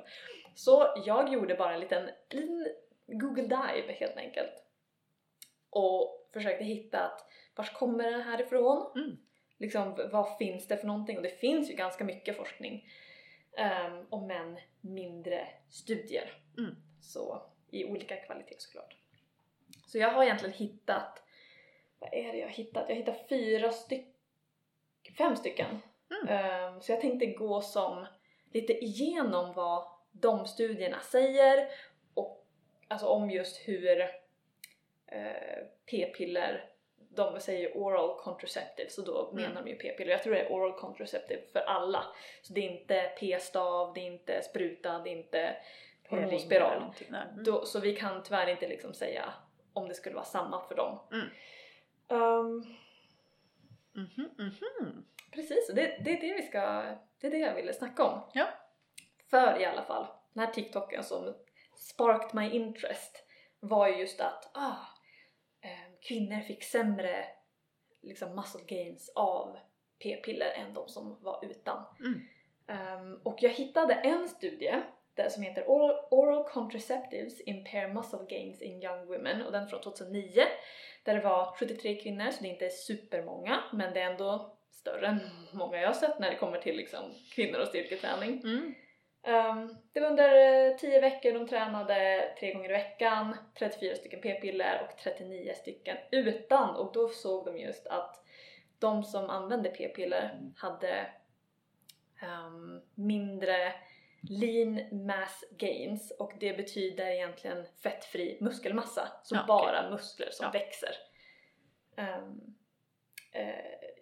[0.56, 2.68] Så jag gjorde bara en liten, liten
[3.06, 4.54] Google Dive helt enkelt.
[5.70, 8.92] Och försökte hitta att vars kommer den här ifrån?
[8.96, 9.18] Mm.
[9.58, 11.18] Liksom vad finns det för någonting?
[11.18, 12.86] Och det finns ju ganska mycket forskning.
[13.58, 16.34] Um, om än mindre studier.
[16.58, 16.76] Mm.
[17.02, 18.97] Så i olika kvalitet såklart.
[19.88, 21.24] Så jag har egentligen hittat,
[22.00, 22.86] vad är det jag har hittat?
[22.88, 24.14] Jag har hittat fyra stycken,
[25.18, 25.82] fem stycken.
[26.12, 26.28] Mm.
[26.28, 28.06] Ehm, så jag tänkte gå som
[28.54, 31.68] lite igenom vad de studierna säger
[32.14, 32.46] och
[32.88, 34.02] alltså om just hur
[35.08, 36.70] eh, p-piller
[37.10, 39.44] de säger oral contraceptive så då Mm.
[39.44, 40.12] menar de ju p-piller.
[40.12, 42.04] Jag tror det är oral contraceptive för alla.
[42.42, 45.40] Så det är inte p-stav, det är inte spruta, det är inte
[46.10, 46.84] eller hormonspiral.
[47.10, 47.44] Mm.
[47.44, 49.34] Då, så vi kan tyvärr inte liksom säga
[49.78, 51.00] om det skulle vara samma för dem.
[51.12, 51.28] Mm.
[52.10, 52.64] Ehm,
[53.98, 55.06] Mhm, mhm.
[55.32, 56.60] precis, det, det är det vi ska,
[57.20, 58.22] det är det jag ville snacka om.
[58.34, 58.48] Ja.
[59.30, 61.36] För i alla fall, den här TikToken som
[61.76, 63.26] sparked my interest
[63.60, 64.76] var ju just att ah,
[65.62, 67.26] eh, kvinnor fick sämre
[68.02, 69.58] liksom muscle gains av
[70.04, 71.86] p-piller än de som var utan.
[72.00, 72.22] Mm.
[72.68, 74.82] Ehm, och jag hittade en studie
[75.30, 79.82] som heter Oral, Oral Contraceptives Impair Muscle Gains in Young Women och den är från
[79.82, 80.44] 2009
[81.04, 85.08] där det var 73 kvinnor så det är inte supermånga men det är ändå större
[85.08, 85.20] än
[85.52, 88.42] många jag har sett när det kommer till liksom kvinnor och styrketräning.
[88.44, 88.74] Mm.
[89.24, 94.22] Ehm, det var under eh, 10 veckor de tränade tre gånger i veckan, 34 stycken
[94.22, 98.24] p-piller och 39 stycken utan och då såg de just att
[98.80, 101.08] de som använde p-piller hade
[102.22, 103.74] ehm, mindre
[104.30, 110.52] lean mass gains och det betyder egentligen fettfri muskelmassa, så Ja, bara muskler som Ja.
[110.60, 110.96] växer.
[111.98, 112.42] Ehm,
[113.32, 113.56] eh,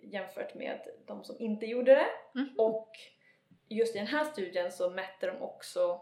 [0.03, 2.07] jämfört med de som inte gjorde det
[2.39, 2.55] Mhm.
[2.57, 2.91] och
[3.69, 6.01] just i den här studien så mätte de också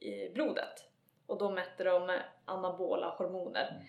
[0.00, 0.84] i blodet
[1.26, 3.84] och då mätte de anabola hormoner.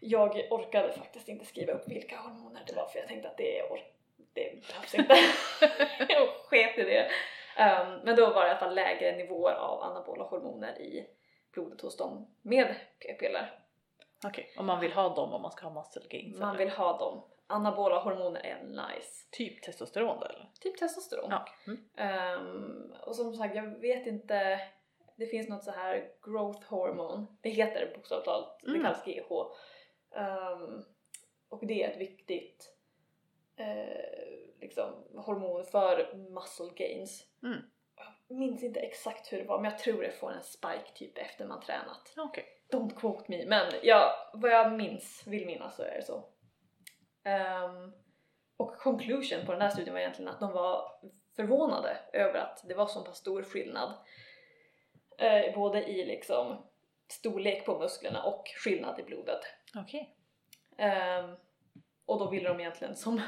[0.00, 3.62] Jag orkade faktiskt inte skriva upp vilka hormoner det var för jag tänkte att det,
[3.62, 3.92] or-
[4.32, 5.14] det behövs inte.
[6.08, 7.10] jag sket i det.
[7.58, 11.06] Um, men då var det i alla fall lägre nivåer av anabola hormoner i
[11.52, 13.58] blodet hos dem med p-piller.
[14.26, 16.58] Okej, om man vill ha dem om man ska ha muscle gains Man eller?
[16.58, 17.22] vill ha dem.
[17.46, 19.28] Anabola hormoner är nice.
[19.30, 20.50] Typ testosteron då eller?
[20.60, 21.30] Typ testosteron.
[21.30, 21.46] Ja.
[21.66, 21.84] Mm.
[21.96, 24.60] Ehm, och som sagt, jag vet inte.
[25.16, 27.26] Det finns något så här growth hormone.
[27.40, 28.74] Det heter bokstavligt talat, Mm.
[28.78, 29.32] det kallas GH.
[30.18, 30.82] Ehm,
[31.48, 32.72] och det är ett viktigt
[33.56, 37.26] eh, liksom, hormon för muscle gains.
[37.42, 37.58] Mm.
[38.28, 41.18] Jag minns inte exakt hur det var men jag tror det får en spike typ
[41.18, 42.14] efter man tränat.
[42.16, 42.44] Okej.
[42.72, 46.24] Don't quote me men jag, vad jag minns, vill minnas så är det så.
[47.24, 47.92] Ehm,
[48.56, 50.92] och conclusion på den här studien var egentligen att de var
[51.36, 53.92] förvånade över att det var så pass stor skillnad.
[55.18, 56.66] Eh, både i liksom
[57.08, 59.40] storlek på musklerna och skillnad i blodet.
[59.76, 60.16] Okej.
[60.76, 61.36] Ehm,
[62.06, 63.20] och då ville de egentligen som,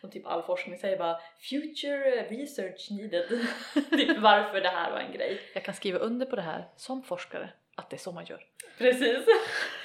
[0.00, 3.28] som typ all forskning säger bara future research needed.
[3.90, 5.40] typ varför det här var en grej.
[5.54, 8.46] Jag kan skriva under på det här som forskare att det är så man gör.
[8.78, 9.26] Precis.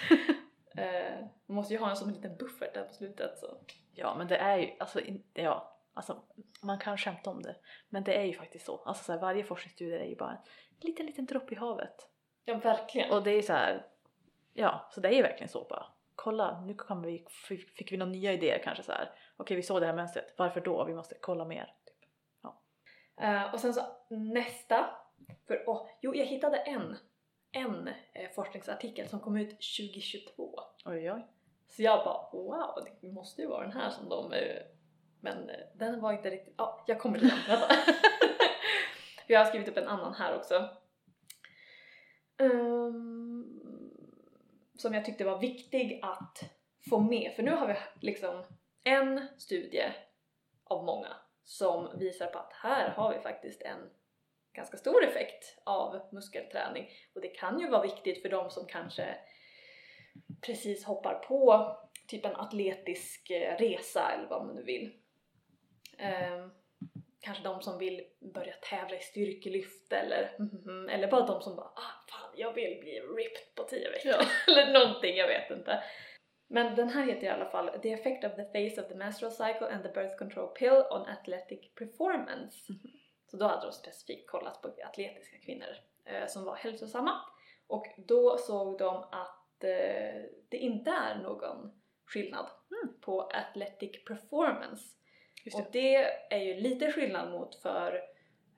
[0.78, 3.58] Eh, man måste ju ha en en liten buffert där på slutet så.
[3.94, 5.02] Ja men det är ju, alltså,
[5.34, 6.24] ja, alltså
[6.62, 7.56] man kan skämta om det
[7.90, 8.78] men det är ju faktiskt så.
[8.78, 10.38] Alltså så här, varje forskningsstudie är ju bara en
[10.82, 12.10] liten liten droppe i havet.
[12.46, 13.12] Ja verkligen.
[13.12, 13.86] Och det är så här,
[14.54, 15.86] ja så det är ju verkligen så bara.
[16.18, 17.26] Kolla nu kan vi,
[17.78, 19.12] fick vi några nya idéer kanske så här.
[19.38, 20.84] Okej vi såg det här mönstret, varför då?
[20.84, 21.74] Vi måste kolla mer.
[21.86, 22.10] Typ.
[23.22, 24.90] Eh, och sen så nästa,
[25.48, 26.98] för åh, jo jag hittade en,
[27.52, 30.60] en eh, forskningsartikel som kom ut 2022.
[30.86, 31.28] Oj oj.
[31.68, 34.34] Så jag bara wow, det måste ju vara den här som de...
[34.34, 34.62] eh,
[35.22, 36.54] Men eh, den var inte riktigt...
[36.58, 37.38] Ja, jag kommer till den.
[39.28, 40.70] Jag har skrivit upp en annan här också.
[42.40, 43.17] Ehm,
[44.78, 46.44] som jag tyckte var viktig att
[46.90, 47.34] få med.
[47.36, 47.76] För nu har vi
[48.08, 48.44] liksom
[48.84, 49.94] en studie
[50.64, 53.90] av många som visar på att här har vi faktiskt en
[54.54, 56.90] ganska stor effekt av muskelträning.
[57.16, 59.18] Och det kan ju vara viktigt för de som kanske
[60.42, 61.72] precis hoppar på
[62.08, 64.94] typ en atletisk eh, resa eller vad man nu vill.
[65.98, 66.52] Ehm,
[67.20, 70.32] kanske de som vill börja tävla i styrkelyft eller,
[70.90, 71.97] eller bara de som bara ah,
[72.38, 74.22] jag vill bli ripped på 10 veckor Ja.
[74.54, 75.84] eller någonting, jag vet inte.
[76.50, 79.32] Men den här heter i alla fall The effect of the phase of the menstrual
[79.32, 82.58] cycle and the birth control pill on athletic performance.
[83.32, 85.76] Så då hade de specifikt kollat på atletiska kvinnor
[86.06, 87.22] eh, som var hälsosamma
[87.68, 92.46] och då såg de att eh, det inte är någon skillnad
[92.84, 93.00] Mm.
[93.02, 94.84] på athletic performance.
[95.46, 95.80] Just Och det.
[96.30, 97.92] det är ju lite skillnad mot för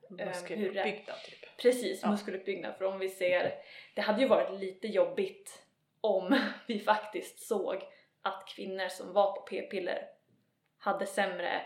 [0.08, 1.39] hur det- Muskeluppbyggnad typ.
[1.62, 2.10] Precis Ja.
[2.10, 3.54] muskeluppbyggnad för om vi ser,
[3.94, 5.62] det hade ju varit lite jobbigt
[6.00, 7.82] om vi faktiskt såg
[8.22, 10.08] att kvinnor som var på p-piller
[10.78, 11.62] hade sämre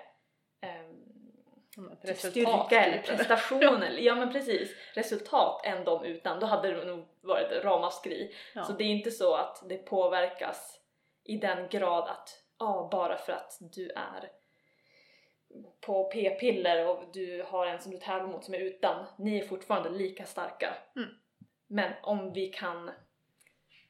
[1.78, 6.72] Mm, typ styrka eller prestation eller, ja men precis, resultat än de utan, då hade
[6.72, 8.34] det nog varit ramaskri.
[8.54, 8.64] Ja.
[8.64, 10.80] Så det är inte så att det påverkas
[11.24, 14.30] i den grad att ja, bara för att du är
[15.80, 19.46] på p-piller och du har en som du tävlar mot som är utan, ni är
[19.46, 20.74] fortfarande lika starka.
[20.96, 21.08] Mm.
[21.66, 22.88] Men om vi kan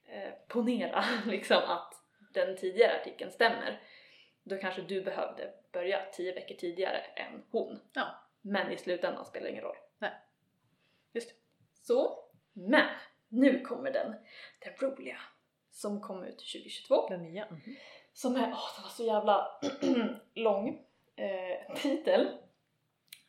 [0.05, 1.95] eh, ponera liksom att
[2.33, 3.81] den tidigare artikeln stämmer
[4.43, 7.81] då kanske du behövde börja 10 veckor tidigare än hon.
[7.93, 8.07] Ja.
[8.41, 9.77] Men i slutändan spelar det ingen roll.
[9.99, 10.13] Nej.
[11.13, 11.35] Just det.
[11.83, 12.87] Så, men
[13.29, 14.15] nu kommer den,
[14.59, 15.19] den roliga
[15.71, 17.47] som kom ut 2022 Den nya.
[17.51, 17.77] mhm.
[18.13, 19.61] som är, åh den var så jävla
[20.35, 20.87] lång
[21.17, 22.39] eh, titel.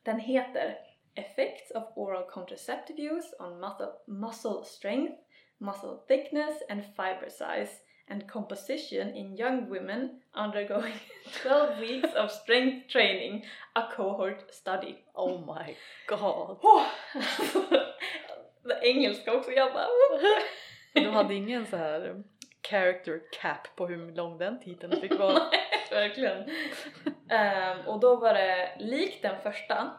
[0.06, 0.76] Den heter
[1.18, 5.14] Effects of oral contraceptive use on muscle, muscle strength,
[5.60, 7.70] muscle thickness and fiber size
[8.10, 10.94] and composition in young women undergoing
[11.42, 13.44] 12 weeks of strength training,
[13.76, 14.98] a cohort study.
[15.16, 15.76] Oh my
[16.08, 16.58] god.
[16.64, 16.86] Oh,
[18.64, 19.88] det engelska också, jag bara
[20.94, 22.24] Du hade ingen så här
[22.62, 25.40] character cap på hur lång den titeln fick vara.
[25.92, 26.50] Verkligen.
[27.30, 29.92] Ehm, och då var det likt den första.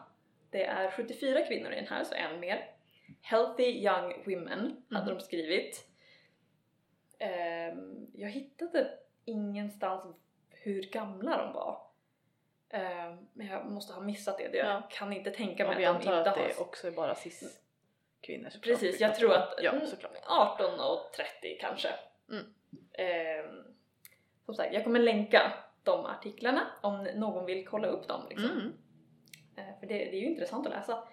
[0.49, 2.69] Det är 74 kvinnor i den här, så en mer.
[3.21, 5.17] Healthy young women hade Mhm.
[5.17, 5.87] de skrivit.
[7.19, 10.15] Ehm, jag hittade ingenstans
[10.49, 11.81] hur gamla de var.
[12.69, 14.43] Ehm, men jag måste ha missat det.
[14.43, 14.87] Jag Ja.
[14.91, 16.47] kan inte tänka mig vi att de antar inte att har...
[16.47, 17.59] det också är bara cis
[18.21, 18.63] kvinnor såklart.
[18.79, 20.11] Precis, jag tror att Ja, mm, såklart.
[20.25, 21.89] 18 och 30 kanske.
[22.29, 22.45] Mm.
[22.93, 23.63] Ehm,
[24.45, 25.53] som sagt, jag kommer länka
[25.87, 28.21] de artiklarna om någon vill kolla upp dem.
[28.29, 28.51] Liksom.
[28.51, 28.73] Mm.
[29.55, 31.03] Eh, För det, det är ju intressant att läsa.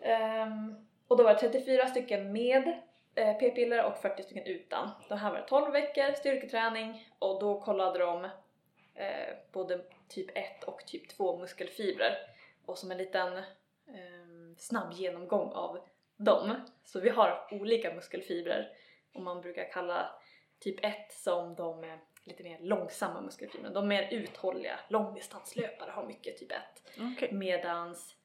[0.00, 0.74] Ehm,
[1.08, 2.68] och då var det 34 stycken med
[3.14, 4.90] eh, p-piller och 40 stycken utan.
[5.08, 8.24] Det här var det 12 veckor styrketräning och då kollade de
[8.94, 12.16] eh, både typ 1 och typ 2 muskelfibrer.
[12.66, 13.32] Och som en liten
[13.88, 15.78] ehm, snabb genomgång av
[16.16, 16.54] dem.
[16.84, 18.68] Så vi har olika muskelfibrer
[19.14, 20.10] och man brukar kalla
[20.60, 23.74] typ 1 som de eh, lite mer långsamma muskelfibrerna.
[23.74, 26.58] De mer uthålliga, långdistanslöpare har mycket typ 1.
[27.14, 27.32] Okej.
[27.32, 28.16] Medans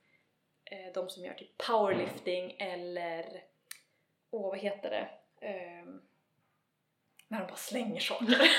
[0.66, 3.44] eh, de som gör typ powerlifting eller
[4.32, 5.10] åh vad heter det?
[5.48, 6.02] Ehm,
[7.28, 8.42] när de bara slänger saker.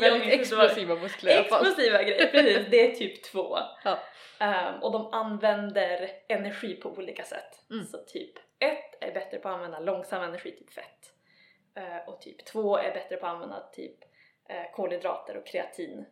[0.00, 1.40] Väldigt explosiva muskler.
[1.40, 2.66] Explosiva grejer, precis.
[2.70, 3.58] Det är typ två.
[3.84, 3.98] Ja.
[4.40, 7.64] Ehm, och de använder energi på olika sätt.
[7.70, 7.86] Mm.
[7.86, 11.12] Så typ ett är bättre på att använda långsam energi, typ fett.
[11.78, 13.96] Eh, och typ två är bättre på att använda typ
[14.48, 16.04] eh, kolhydrater och kreatin.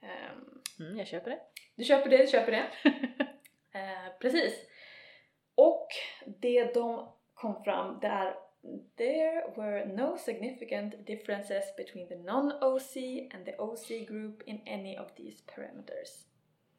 [0.00, 1.40] Ehm, Mm, jag köper det.
[1.74, 2.64] du köper det, du köper det.
[3.78, 4.66] eh, precis.
[5.54, 5.88] Och
[6.26, 8.34] det de kom fram, det är
[8.96, 12.96] There were no significant differences between the non-OC
[13.34, 16.26] and the OC group in any of these parameters.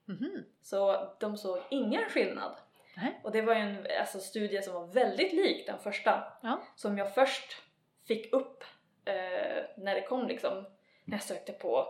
[0.06, 0.46] Mhm.
[0.62, 2.56] Så de såg ingen skillnad.
[2.98, 3.20] Nej.
[3.24, 6.34] Och det var ju en alltså, studie som var väldigt lik den första.
[6.44, 6.62] Ja.
[6.76, 7.64] Som jag först
[8.08, 8.64] fick upp
[9.06, 10.66] eh, när det kom liksom,
[11.06, 11.88] när jag sökte på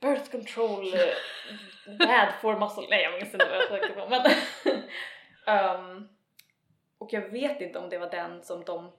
[0.00, 4.20] birth control, eh, bad for muscle, nej jag minns inte vad jag sökte på men
[5.46, 6.08] Ehm,
[6.98, 8.92] och jag vet inte om det var den som de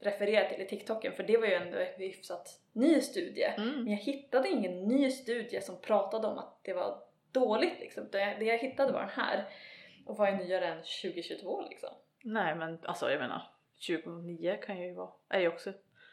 [0.00, 3.44] refererade till i TikToken för det var ju ändå en hyfsat ny studie.
[3.56, 3.82] Mm.
[3.84, 7.02] Men jag hittade ingen ny studie som pratade om att det var
[7.32, 8.08] dåligt liksom.
[8.12, 9.44] Det, jag hittade var den här.
[10.06, 11.90] Och vad är nyare än 2022 liksom?
[12.22, 13.42] Nej men alltså jag menar
[13.78, 15.72] 29 kan ju vara, är ju också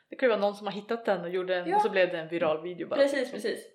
[0.09, 1.76] det kan ju vara någon som har hittat den och gjorde en Ja.
[1.76, 2.95] och så blev det en viral video bara.
[2.99, 3.68] Precis, precis.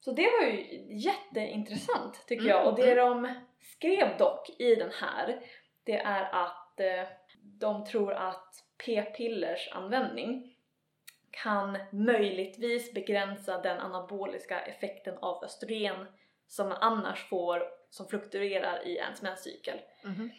[0.00, 2.66] Så det var ju jätteintressant tycker Mm, jag.
[2.66, 5.40] Och det de skrev dock i den här,
[5.84, 7.08] det är att eh,
[7.42, 8.54] de tror att
[8.86, 10.56] p-pillers användning
[11.30, 16.06] kan möjligtvis begränsa den anaboliska effekten av östrogen
[16.46, 19.78] som man annars får som fluktuerar i ens menscykel.
[20.04, 20.30] Mhm.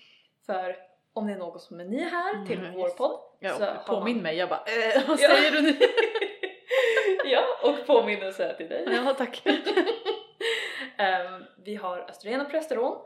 [0.46, 0.78] För
[1.14, 2.96] om det är någon som är ny här till Mm, vår yes.
[2.98, 5.78] podd Ja, så påminn man- mig, jag bara eh, vad säger du nu?
[7.32, 8.86] ja, och påminnelse till dig.
[9.06, 9.42] ja tack.
[10.98, 12.98] Ehm, vi har östrogen och progesteron.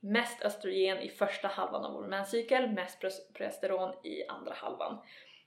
[0.00, 3.00] Mest östrogen i första halvan av vår menscykel, mest
[3.34, 4.98] progesteron i andra halvan.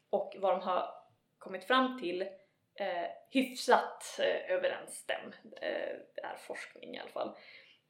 [0.09, 0.89] Och vad de har
[1.37, 2.21] kommit fram till
[2.75, 7.31] eh, hyfsat eh, överensstäm, eh, är forskning i alla fall,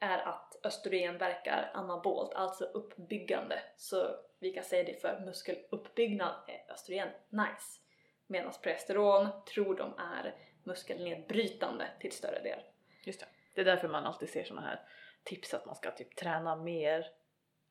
[0.02, 3.60] är att östrogen verkar anabolt, alltså uppbyggande.
[3.78, 7.80] Så vi kan säga det för muskeluppbyggnad är östrogen nice.
[8.28, 12.60] Medan progesteron tror de är muskelnedbrytande till större del.
[13.06, 13.26] Just det.
[13.56, 14.80] Det är därför man alltid ser såna här
[15.24, 17.08] tips att man ska typ träna mer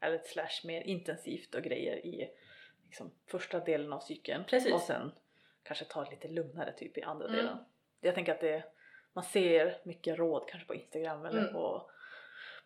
[0.01, 2.31] eller slash mer intensivt och grejer i
[2.87, 4.73] liksom, första delen av cykeln Precis.
[4.75, 5.13] och sen
[5.63, 7.37] kanske ta lite lugnare typ i andra Mm.
[7.37, 7.59] delen.
[8.01, 8.65] Jag tänker att det,
[9.13, 11.53] man ser mycket råd kanske på Instagram eller Mm.
[11.53, 11.91] på,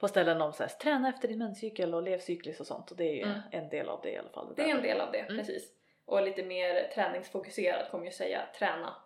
[0.04, 2.96] på ställen om så här, träna efter din menscykel och lev cykliskt och sånt och
[2.96, 3.40] det är ju Mm.
[3.50, 4.54] en del av det i alla fall.
[4.56, 5.36] Det är en del av det, Mm.
[5.36, 5.72] precis.
[6.04, 8.96] Och lite mer träningsfokuserat kommer jag säga träna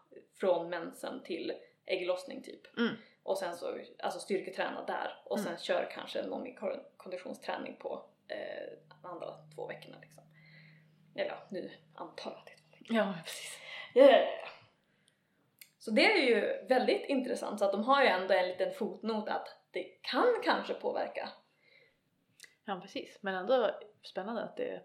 [0.40, 1.52] från mensen till
[1.86, 2.78] ägglossning typ.
[2.78, 2.94] Mm.
[3.22, 5.58] Och sen så alltså styrketräna där och sen Mm.
[5.60, 6.46] kör kanske någon
[6.96, 10.22] konditionsträning på eh, andra två veckorna liksom.
[11.14, 13.58] Eller ja, nu antar jag att det är två Ja, precis.
[13.94, 14.28] Yeah.
[15.78, 19.28] Så det är ju väldigt intressant så att de har ju ändå en liten fotnot
[19.28, 21.28] att det kan kanske påverka.
[22.64, 23.18] Ja, precis.
[23.20, 24.82] Men ändå spännande att det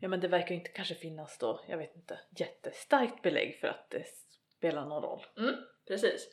[0.00, 3.90] Ja men det verkar inte kanske finnas då, jag vet inte, jättestarkt belägg för att
[3.90, 4.04] det
[4.56, 5.26] spelar någon roll.
[5.36, 5.54] Mm,
[5.88, 6.28] precis.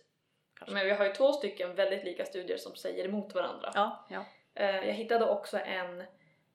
[0.53, 0.73] Kanske.
[0.73, 3.71] Men vi har ju två stycken väldigt lika studier som säger emot varandra.
[3.73, 4.25] Ja, ja.
[4.55, 6.03] Eh, Jag hittade också en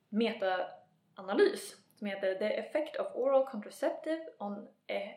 [0.09, 5.11] meta-analys som heter The effect of oral contraceptive on, eh,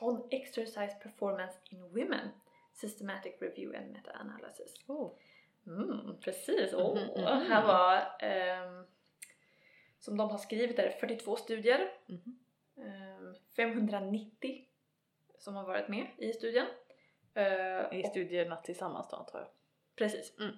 [0.00, 2.28] on exercise performance in women
[2.74, 4.74] Systematic review and meta-analysis.
[4.86, 5.12] Oh.
[5.66, 6.94] Mm, precis, åh!
[6.98, 7.46] Mhm, mhm.
[7.50, 8.86] Här var ehm,
[9.98, 12.38] som de har skrivit är det 42 studier Mhm.
[12.76, 14.68] ehm, 590
[15.38, 16.66] som har varit med i studien.
[17.34, 19.48] Eh, I och- studierna tillsammans då antar jag.
[19.96, 20.32] Precis.
[20.38, 20.54] Mm.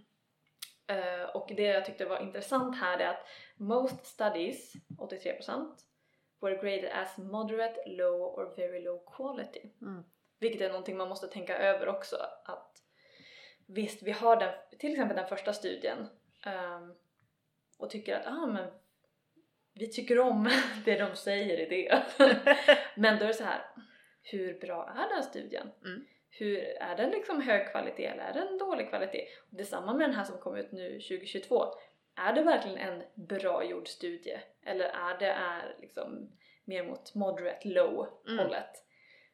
[0.87, 5.85] Eh, och det jag tyckte var intressant här är att most studies, 83%,
[6.41, 9.71] were graded as moderate, low or very low quality.
[9.81, 10.05] Mm.
[10.39, 12.17] Vilket är någonting man måste tänka över också.
[12.45, 12.73] Att
[13.67, 16.07] visst, vi har den, till exempel den första studien
[16.47, 16.95] ehm,
[17.79, 18.71] och tycker att ah, men
[19.75, 20.51] vi tycker om
[20.85, 22.03] det de säger i det.
[22.95, 23.61] men då är det så här,
[24.23, 25.71] hur bra är den studien?
[25.85, 26.07] Mm.
[26.31, 29.27] Hur, är den liksom hög kvalitet eller är den dålig kvalitet?
[29.51, 31.65] Och detsamma med den här som kom ut nu 2022.
[32.17, 34.39] Är det verkligen en bra gjord studie?
[34.63, 36.31] Eller är det är liksom
[36.65, 38.39] mer mot moderate low Mm.
[38.39, 38.86] hållet?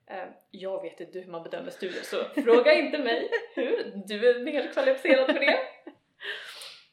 [0.06, 4.44] Eh, Jag vet inte hur man bedömer studier så fråga inte mig hur, du är
[4.44, 5.58] mer kvalificerad för det.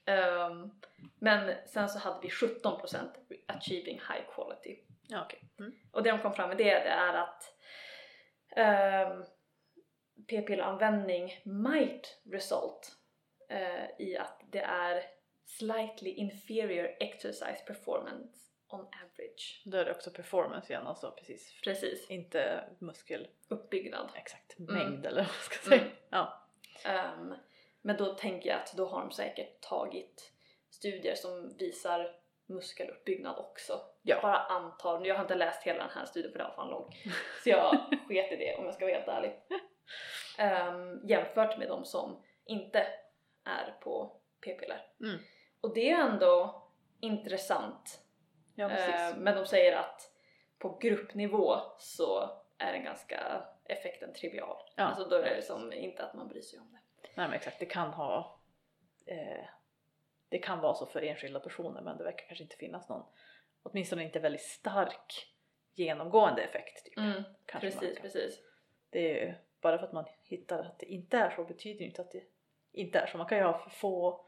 [0.06, 0.72] Ehm,
[1.20, 3.10] men sen så hade vi 17%
[3.48, 4.80] achieving high quality.
[5.08, 5.40] Ja, okej.
[5.60, 5.72] Mm.
[5.92, 7.54] Och det de kom fram med det, det är att
[8.56, 9.26] um,
[10.28, 12.92] p-pillanvändning might result
[13.50, 15.04] eh, i att det är
[15.46, 18.38] slightly inferior exercise performance
[18.70, 18.88] on
[19.40, 19.62] average.
[19.66, 21.62] Då är det också performance igen alltså precis.
[21.64, 24.10] Precis, Inte muskel uppbyggnad.
[24.16, 24.76] exakt Mm.
[24.76, 25.82] mängd eller vad man ska säga.
[25.82, 25.92] Mm.
[26.10, 26.48] Ja.
[26.86, 27.34] Ehm,
[27.82, 30.32] men då tänker jag att då har de säkert tagit
[30.70, 32.16] studier som visar
[32.48, 33.82] muskeluppbyggnad också.
[34.02, 34.20] Ja.
[34.22, 36.96] Bara antar, jag har inte läst hela den här studien för den var fan lång.
[37.44, 37.78] Så jag
[38.08, 39.36] sket i det om jag ska vara helt ärlig.
[40.38, 42.88] Ehm, jämfört med de som inte
[43.46, 44.86] är på p-piller.
[45.04, 45.20] Mm.
[45.62, 46.64] Och det är ändå
[47.00, 48.00] intressant.
[48.60, 48.96] Ja, precis.
[48.96, 50.12] Ehm, men de säger att
[50.60, 54.58] på gruppnivå så är den ganska effekten trivial.
[54.76, 54.84] Ja.
[54.84, 56.80] Alltså då är det som inte att man bryr sig om det.
[57.16, 58.40] Nej men exakt, det kan ha
[59.06, 59.46] eh,
[60.30, 63.06] det kan vara så för enskilda personer men det verkar kanske inte finnas någon
[63.64, 65.34] åtminstone inte väldigt stark
[65.74, 66.86] genomgående effekt.
[66.86, 66.98] Typ.
[66.98, 68.40] Mm, precis, precis.
[68.90, 71.86] Det är ju bara för att man hittar att det inte är så betyder ju
[71.86, 72.24] inte att det
[72.72, 73.18] inte är så.
[73.18, 74.26] Man kan ju ha för få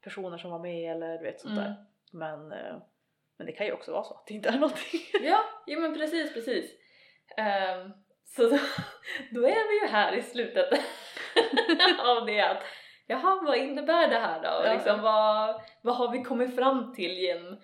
[0.00, 1.64] personer som var med eller du vet sånt Mm.
[1.64, 1.84] där.
[2.12, 2.76] Men, eh,
[3.38, 5.00] men det kan ju också vara så att det inte är någonting.
[5.20, 6.70] Ja, jo men precis, precis.
[7.36, 7.90] Ehm,
[8.24, 8.58] så då,
[9.30, 10.68] då är vi ju här i slutet
[11.98, 12.62] av det att
[13.06, 14.48] jaha, vad innebär det här då?
[14.58, 14.72] Och Ja.
[14.72, 17.60] liksom, vad, vad har vi kommit fram till genom...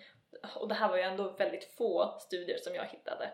[0.54, 3.30] Och det här var ju ändå väldigt få studier som jag hittade.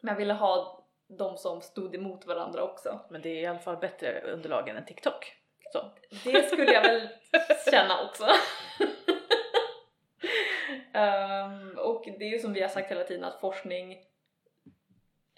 [0.00, 0.84] Men jag ville ha
[1.18, 3.00] de som stod emot varandra också.
[3.10, 5.32] Men det är i alla fall bättre underlag än en TikTok.
[5.72, 5.90] Så.
[6.24, 7.08] Det skulle jag väl
[7.70, 8.26] känna också.
[10.98, 14.04] Ehm, och det är ju som vi har sagt hela tiden att forskning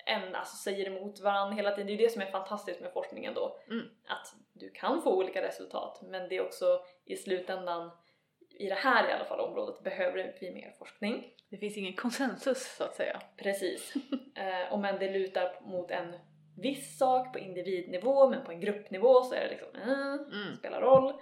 [0.07, 1.87] en, alltså, säger emot varandra hela tiden.
[1.87, 3.61] Det är ju det som är fantastiskt med forskningen då.
[3.71, 3.87] Mm.
[4.07, 7.91] Att du kan få olika resultat men det är också i slutändan
[8.51, 11.35] i det här i alla fall området behöver vi mer forskning.
[11.49, 13.21] Det finns ingen konsensus så att säga.
[13.37, 13.95] Precis.
[14.35, 16.15] Eh, och men det lutar mot en
[16.57, 20.57] viss sak på individnivå men på en gruppnivå så är det liksom eh, Mm.
[20.59, 21.13] spelar roll.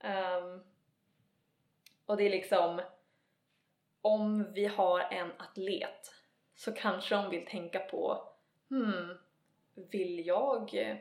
[0.00, 0.60] Ehm,
[2.06, 2.80] och det är liksom
[4.04, 6.14] om vi har en atlet
[6.54, 8.28] så kanske de vill tänka på
[8.70, 9.18] hmm,
[9.90, 10.96] vill jag eh,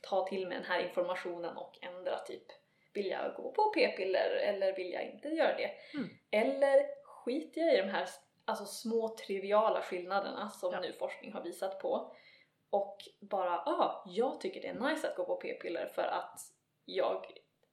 [0.00, 2.46] ta till mig den här informationen och ändra typ
[2.94, 5.70] vill jag gå på p-piller eller vill jag inte göra det?
[5.94, 6.08] Mm.
[6.30, 8.08] Eller skiter jag i de här
[8.44, 10.80] alltså, små triviala skillnaderna som Ja.
[10.80, 12.14] nu forskning har visat på
[12.70, 16.40] och bara ah, jag tycker det är nice att gå på p-piller för att
[16.84, 17.26] jag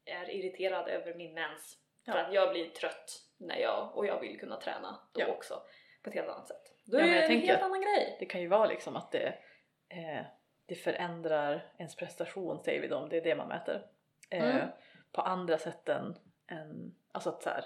[0.05, 4.39] är irriterad över min mens för att jag blir trött när jag och jag vill
[4.39, 5.61] kunna träna då också
[6.03, 6.61] på ett helt annat sätt.
[6.85, 8.17] Då är det en tänker helt annan grej.
[8.19, 9.27] Det kan ju vara liksom att det,
[9.89, 10.25] eh,
[10.65, 13.85] det förändrar ens prestation säger vi då, om det är det man mäter.
[14.29, 14.67] Eh, Mm.
[15.11, 16.15] På andra sätt än,
[16.47, 17.65] än alltså att så här,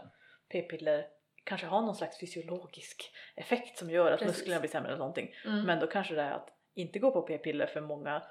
[0.52, 1.08] p-piller
[1.44, 4.36] kanske har någon slags fysiologisk effekt som gör att Precis.
[4.38, 5.34] musklerna blir sämre eller någonting.
[5.46, 5.66] Mm.
[5.66, 8.24] Men då kanske det är att inte gå på p-piller för många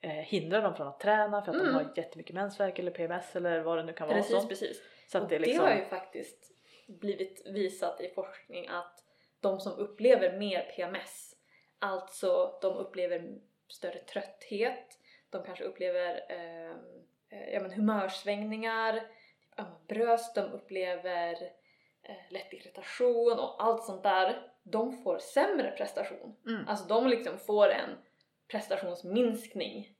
[0.00, 1.66] eh, hindrar dem från att träna för att Mm.
[1.66, 4.18] de har jättemycket mensvärk eller PMS eller vad det nu kan vara.
[4.18, 4.82] Precis, precis.
[5.06, 6.52] Så det liksom, det har ju faktiskt
[6.88, 9.04] blivit visat i forskning att
[9.40, 11.36] de som upplever mer PMS
[11.78, 13.38] Alltså de upplever
[13.68, 14.98] större trötthet,
[15.30, 16.70] de kanske upplever eh,
[17.28, 19.10] eh, ja, men humörsvängningar,
[19.88, 21.32] bröst, de upplever
[22.02, 24.52] eh, lätt irritation och allt sånt där.
[24.62, 26.36] De får sämre prestation.
[26.46, 26.68] Mm.
[26.68, 27.90] Alltså de liksom får en
[28.48, 29.96] prestationsminskning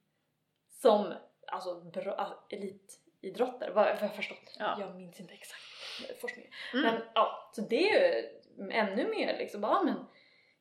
[0.68, 1.14] som
[1.46, 2.38] alltså bra, alltså,
[3.26, 4.56] elitidrottare, vad vad jag förstått.
[4.58, 4.76] Ja.
[4.80, 5.62] Jag minns inte exakt
[6.20, 6.52] forskningen.
[6.72, 6.84] Mm.
[6.86, 8.28] Men ja, så det är ju
[8.70, 9.94] ännu mer liksom, ja men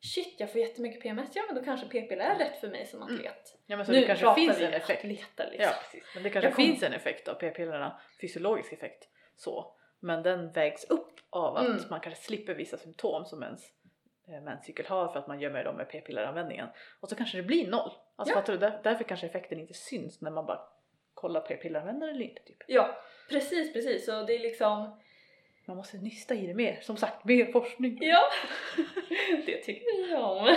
[0.00, 3.02] shit jag får jättemycket PMS, ja men då kanske p-piller är rätt för mig som
[3.02, 3.14] Mm.
[3.14, 3.58] atlet.
[3.66, 4.98] Ja, men så nu det kanske finns en effekt.
[4.98, 5.70] atleter liksom.
[5.72, 6.04] Ja, precis.
[6.14, 9.74] Men det kanske kom- finns en effekt av p-pillerna, fysiologisk effekt så.
[10.00, 11.82] Men den vägs upp av att Mm.
[11.90, 13.62] man kanske slipper vissa symptom som ens
[14.28, 16.68] eh, menscykel har för att man gömmer dem med p-pilleranvändningen.
[17.00, 17.90] Och så kanske det blir noll.
[18.16, 18.40] Alltså Ja.
[18.40, 18.58] fattar du?
[18.58, 20.60] Där, därför kanske effekten inte syns när man bara
[21.16, 22.42] kollar p-pilleranvändare eller inte.
[22.42, 22.56] Typ.
[22.66, 22.96] Ja,
[23.28, 24.06] precis precis.
[24.06, 25.00] Så det är liksom,
[25.64, 26.78] Man måste nysta i det mer.
[26.82, 27.98] Som sagt, mer forskning.
[28.00, 28.22] ja,
[29.46, 30.48] det tycker vi om.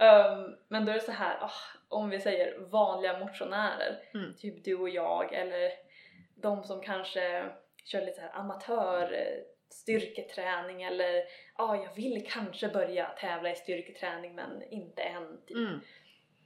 [0.00, 1.50] um, men då är det så här, ah,
[1.88, 4.34] om vi säger vanliga motionärer, Mm.
[4.38, 5.72] typ du och jag eller
[6.36, 7.44] de som kanske
[7.84, 11.24] kör lite så här amatör eh, styrketräning eller ja,
[11.64, 15.40] ah, jag vill kanske börja tävla i styrketräning men inte än.
[15.46, 15.56] Typ.
[15.56, 15.80] Mm.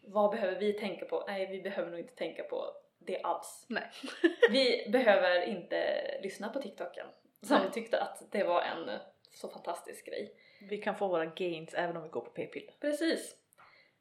[0.06, 1.24] Vad behöver vi tänka på?
[1.26, 3.66] Nej, vi behöver nog inte tänka på det alls.
[3.68, 3.90] Nej.
[4.50, 7.06] vi behöver inte lyssna på TikToken
[7.42, 7.70] som Nej.
[7.72, 8.98] tyckte att det var en
[9.30, 10.34] så fantastisk grej.
[10.60, 12.74] Vi kan få våra gains även om vi går på p-piller.
[12.80, 13.36] Precis.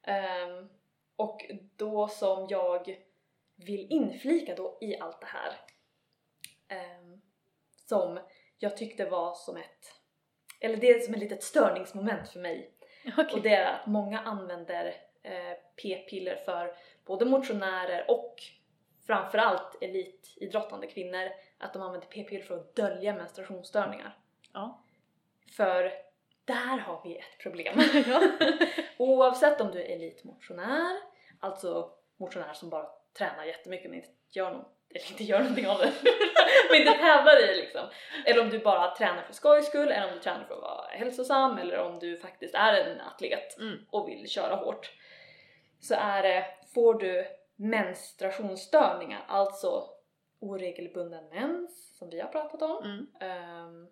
[0.03, 0.69] Ehm,
[1.15, 2.97] och då som jag
[3.55, 5.55] vill inflika då i allt det här
[6.67, 7.21] ehm,
[7.87, 8.19] som
[8.57, 10.01] jag tyckte var som ett,
[10.59, 12.71] eller det är som ett litet störningsmoment för mig
[13.33, 14.93] och det är att många använder
[15.81, 16.73] p-piller för
[17.05, 18.35] både motionärer och
[19.07, 24.17] framförallt elitidrottande kvinnor att de använder p-piller för att dölja menstruationsstörningar.
[24.53, 24.83] Ja.
[25.57, 25.91] För
[26.45, 27.81] där har vi ett problem.
[28.07, 28.21] ja.
[28.97, 30.97] Oavsett om du är elitmotionär,
[31.39, 35.77] alltså motionär som bara tränar jättemycket men inte gör, någon, eller inte gör någonting av
[35.77, 35.91] det,
[36.71, 37.81] men inte tävlar i det liksom.
[38.25, 40.87] Eller om du bara tränar för skojs skull, eller om du tränar för att vara
[40.87, 43.85] hälsosam, eller om du faktiskt är en atlet Mm.
[43.89, 44.91] och vill köra hårt.
[45.87, 49.89] Så är det, får du menstruationsstörningar, alltså
[50.39, 53.87] oregelbunden mens som vi har pratat om, ehm,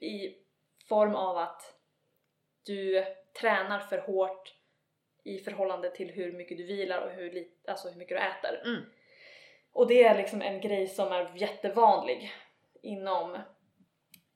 [0.00, 0.36] i
[0.88, 1.74] form av att
[2.66, 3.04] du
[3.40, 4.54] tränar för hårt
[5.24, 8.62] i förhållande till hur mycket du vilar och hur, lit, alltså hur mycket du äter.
[8.64, 8.82] Mm.
[9.72, 12.32] Och det är liksom en grej som är jättevanlig
[12.82, 13.38] inom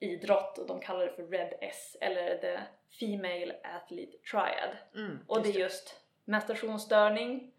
[0.01, 2.61] idrott och de kallar det för Red S eller the
[3.01, 4.77] Female Athlete Triad.
[4.95, 5.19] Mm.
[5.27, 7.53] Och det är just menstruationsstörning,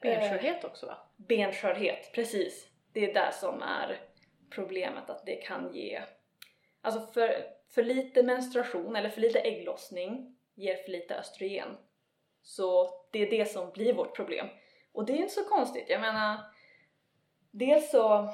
[0.00, 1.10] benskörhet också va?
[1.16, 2.68] benskörhet, precis.
[2.92, 4.00] Det är där som är
[4.50, 6.02] problemet, att det kan ge...
[6.80, 11.68] Alltså för, för lite menstruation eller för lite ägglossning ger för lite östrogen.
[12.42, 14.46] Så det är det som blir vårt problem.
[14.92, 16.38] Och det är inte så konstigt, jag menar...
[17.52, 18.28] Dels så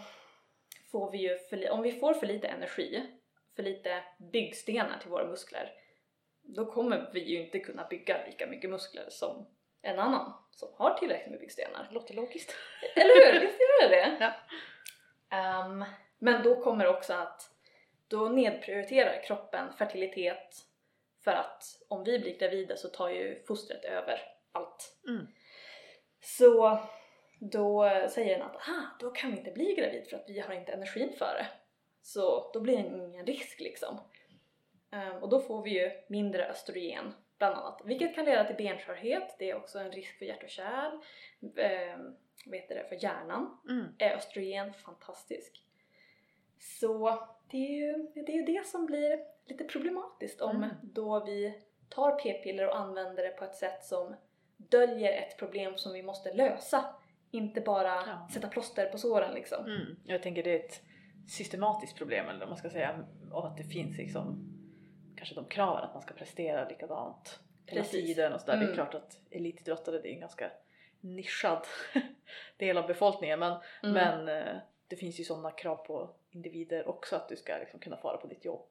[0.93, 3.07] får vi ju, för, om vi får för lite energi,
[3.57, 5.73] för lite byggstenar till våra muskler,
[6.47, 9.47] då kommer vi ju inte kunna bygga lika mycket muskler som
[9.83, 11.89] en annan som har tillräckligt med byggstenar.
[11.91, 12.55] Låter logiskt.
[12.97, 13.41] Eller hur?
[13.41, 14.17] Visst gör det det?
[14.21, 14.33] Ja.
[15.37, 15.85] Ehm,
[16.19, 17.51] men då kommer också att
[18.09, 20.67] då nedprioriterar kroppen fertilitet
[21.25, 24.21] för att om vi blir gravida så tar ju fostret över
[24.53, 24.97] allt.
[25.09, 25.27] Mm.
[26.21, 26.81] Så
[27.41, 30.55] då säger den att aha, då kan vi inte bli gravid för att vi har
[30.55, 31.47] inte energin för det.
[32.03, 34.01] Så då blir det ingen risk liksom.
[34.97, 39.37] Ehm, och då får vi ju mindre östrogen bland annat, vilket kan leda till benskörhet.
[39.39, 40.93] Det är också en risk för hjärt och kärl.
[42.47, 43.87] Vad heter det, för hjärnan Mm.
[43.99, 45.63] är östrogen fantastisk.
[46.59, 47.19] Så
[47.51, 47.93] det är ju
[48.27, 50.71] det, är det som blir lite problematiskt om Mm.
[50.83, 54.15] då vi tar p-piller och använder det på ett sätt som
[54.57, 56.85] döljer ett problem som vi måste lösa.
[57.31, 58.29] Inte bara Ja.
[58.33, 59.65] sätta plåster på såren liksom.
[59.65, 59.97] Mm.
[60.05, 60.83] Jag tänker det är ett
[61.29, 64.53] systematiskt problem eller vad man ska säga och att det finns liksom
[65.27, 68.07] kanske de kraven att man ska prestera likadant hela Precis.
[68.07, 68.57] tiden och sådär.
[68.57, 68.75] Det är Mm.
[68.75, 70.51] klart att elitidrottare det är en ganska
[71.01, 71.67] nischad
[72.57, 73.53] del av befolkningen men,
[73.83, 73.95] Mm.
[73.95, 74.57] men eh,
[74.89, 78.27] det finns ju sådana krav på individer också att du ska liksom kunna fara på
[78.27, 78.69] ditt jobb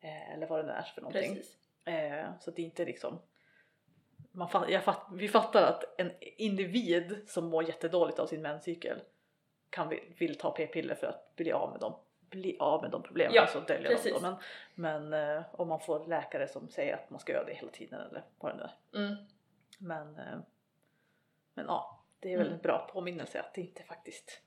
[0.00, 1.34] eh, eller vad det nu är för någonting.
[1.34, 1.58] Precis.
[1.84, 3.20] Eh, så det är inte liksom
[4.32, 9.02] man fatt, fatt, vi fattar att en individ som mår jättedåligt av sin menscykel
[9.70, 11.94] kan vi, vill ta p-piller för att bli av med dem,
[12.30, 14.12] bli av med de problemen, Ja, alltså dölja precis.
[14.12, 14.22] dem.
[14.22, 14.38] då.
[14.74, 17.70] Men, men eh, om man får läkare som säger att man ska göra det hela
[17.70, 19.04] tiden eller vad det nu är.
[19.04, 19.16] Mm.
[19.78, 20.38] Men, eh,
[21.54, 22.56] men ja, det är väl Mm.
[22.56, 24.40] en bra påminnelse att det inte faktiskt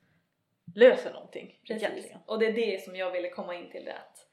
[0.76, 1.84] löser någonting Precis.
[1.84, 2.20] egentligen.
[2.26, 4.28] Och det är det som jag ville komma in till det att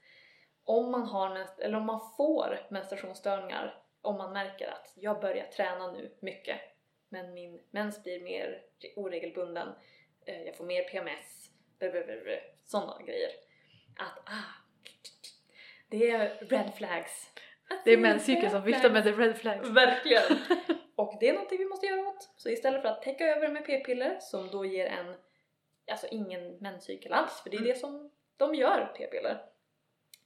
[0.63, 5.91] om man har eller om man får menstruationsstörningar om man märker att jag börjar träna
[5.91, 6.59] nu mycket
[7.09, 8.61] men min mens blir mer
[8.95, 9.67] oregelbunden,
[10.25, 11.51] eh, jag får mer PMS,
[12.63, 13.29] sådana grejer.
[13.97, 14.53] Att ah,
[15.89, 17.29] det är red flags.
[17.69, 19.69] Att Det är menscykeln som viftar med the red flags.
[19.69, 20.23] Verkligen!
[20.95, 22.29] Och det är någonting vi måste göra åt.
[22.37, 25.15] Så istället för att täcka över med p-piller som då ger en,
[25.91, 27.73] alltså ingen menscykel alls, för det är Mm.
[27.73, 29.45] det som de gör, p-piller,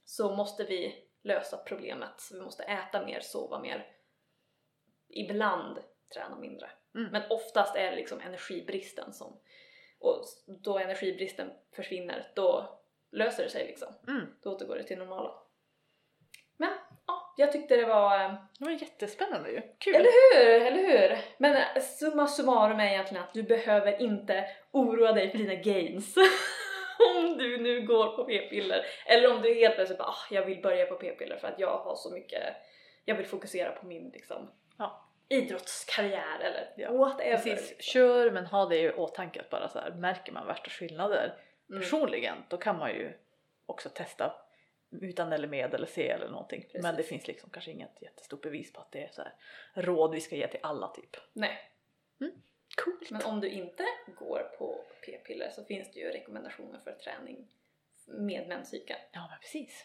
[0.04, 2.20] så måste vi lösa problemet.
[2.20, 3.86] Så vi måste äta mer, sova mer,
[5.08, 5.78] ibland
[6.14, 6.70] träna mindre.
[6.94, 7.12] Mm.
[7.12, 9.40] Men oftast är det liksom energibristen som,
[10.00, 10.24] och
[10.64, 12.78] då energibristen försvinner, då
[13.12, 13.88] löser det sig liksom.
[14.08, 14.26] Mm.
[14.42, 15.34] Då återgår det till normala.
[16.56, 16.70] Men
[17.06, 19.62] ja, jag tyckte det var eh, Det var jättespännande ju.
[19.78, 19.94] Kul!
[19.94, 21.18] eller hur, eller hur?
[21.38, 26.14] Men eh, summa summarum är egentligen att du behöver inte oroa dig för dina gains.
[27.16, 28.86] om du nu går på p-piller.
[29.06, 31.78] Eller om du helt plötsligt bara ah, jag vill börja på p-piller för att jag
[31.78, 32.42] har så mycket,
[33.04, 35.05] jag vill fokusera på min liksom Ja.
[35.28, 37.36] Idrottskarriär eller Ja, whatever.
[37.36, 37.76] Precis, liksom.
[37.92, 41.34] kör men ha det i åtanke att bara så här, märker man värsta skillnader
[41.70, 41.80] Mm.
[41.82, 43.12] personligen då kan man ju
[43.66, 44.34] också testa
[44.90, 46.64] utan eller med eller se eller någonting.
[46.72, 47.08] Men det Precis.
[47.08, 49.34] finns liksom kanske inget jättestort bevis på att det är så här
[49.74, 51.16] råd vi ska ge till alla typ.
[51.32, 51.58] Nej,
[52.76, 53.10] Coolt!
[53.10, 53.84] men om du inte
[54.18, 57.48] går på p-piller så finns det ju rekommendationer för träning
[58.06, 59.00] med menscykeln.
[59.12, 59.84] Ja men precis.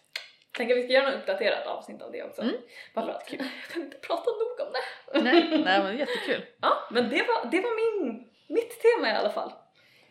[0.58, 2.42] Tänker vi ska göra något uppdaterat avsnitt av det också.
[2.42, 2.56] Mm.
[2.94, 3.48] Bara för att Jättekul.
[3.64, 5.22] jag kan inte prata nog om det.
[5.22, 6.46] Nej, nej men jättekul.
[6.62, 9.54] Ja, men det var, det var min, mitt tema i alla fall.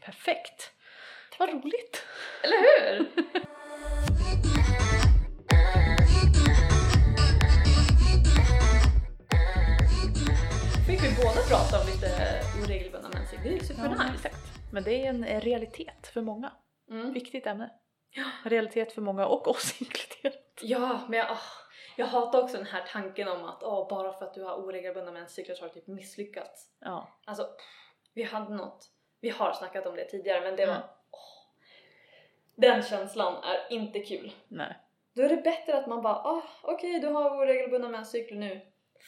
[0.05, 0.70] Perfekt!
[1.38, 2.05] Vad roligt!
[2.43, 3.07] Eller hur?
[10.86, 14.12] Fick vi båda prata om lite oregelbundna menscykel, det är ju supernice.
[14.14, 14.36] exakt.
[14.72, 16.53] Men det är en realitet för många.
[16.91, 17.12] Mm.
[17.12, 17.70] Viktigt ämne.
[18.45, 20.45] Realitet för många och oss inkluderat.
[20.63, 21.37] Ja, men jag,
[21.97, 25.13] jag hatar också den här tanken om att åh, bara för att du har oregelbundna
[25.13, 26.71] menscykler så har du typ misslyckats.
[26.81, 27.09] Ja.
[27.25, 27.49] Alltså,
[28.15, 28.91] vi hade något,
[29.21, 30.87] vi har snackat om det tidigare men det var Mm.
[31.11, 31.55] åh,
[32.57, 34.33] Den känslan är inte kul.
[34.49, 34.77] Nej.
[35.15, 38.61] Då är det bättre att man bara ah, okej du har oregelbundna menscykler nu.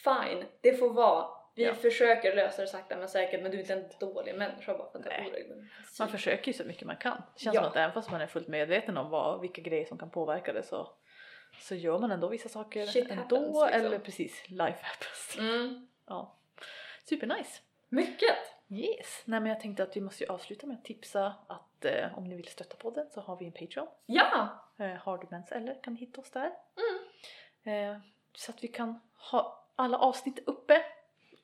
[0.05, 1.27] Fine, det får vara.
[1.55, 1.75] Vi Ja.
[1.75, 4.99] försöker lösa det sakta men säkert men du är inte en dålig människa bara för
[4.99, 5.47] att Nej.
[5.99, 7.23] Man försöker ju så mycket man kan.
[7.35, 7.61] Det känns Ja.
[7.63, 10.53] som att även fast man är fullt medveten om vad, vilka grejer som kan påverka
[10.53, 10.89] det så,
[11.61, 13.23] så gör man ändå vissa saker Shit ändå.
[13.23, 13.87] happens, liksom.
[13.87, 15.37] Eller precis, life happens.
[15.39, 15.89] Mm.
[16.07, 16.37] Ja.
[17.09, 17.61] Supernice!
[17.89, 18.37] Mycket!
[18.71, 19.23] Yes!
[19.25, 22.25] Nej men jag tänkte att vi måste ju avsluta med att tipsa att eh, om
[22.25, 23.89] ni vill stötta podden så har vi en Patreon.
[24.07, 24.49] Ja!
[24.79, 26.51] Eh, har du mens eller kan hitta oss där.
[27.65, 27.91] Mm.
[27.95, 28.01] Eh,
[28.35, 29.01] så att vi kan
[29.31, 30.83] ha alla avsnitt uppe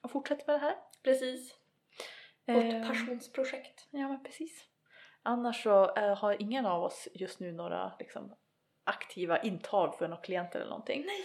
[0.03, 0.75] och fortsätta med det här.
[1.05, 1.55] Precis.
[2.47, 3.89] Eh, Vårt passionsprojekt.
[3.91, 4.65] Ja men precis.
[5.23, 8.35] Annars så eh, har ingen av oss just nu några liksom,
[8.85, 11.03] aktiva intag för några klienter eller någonting.
[11.07, 11.21] Nej.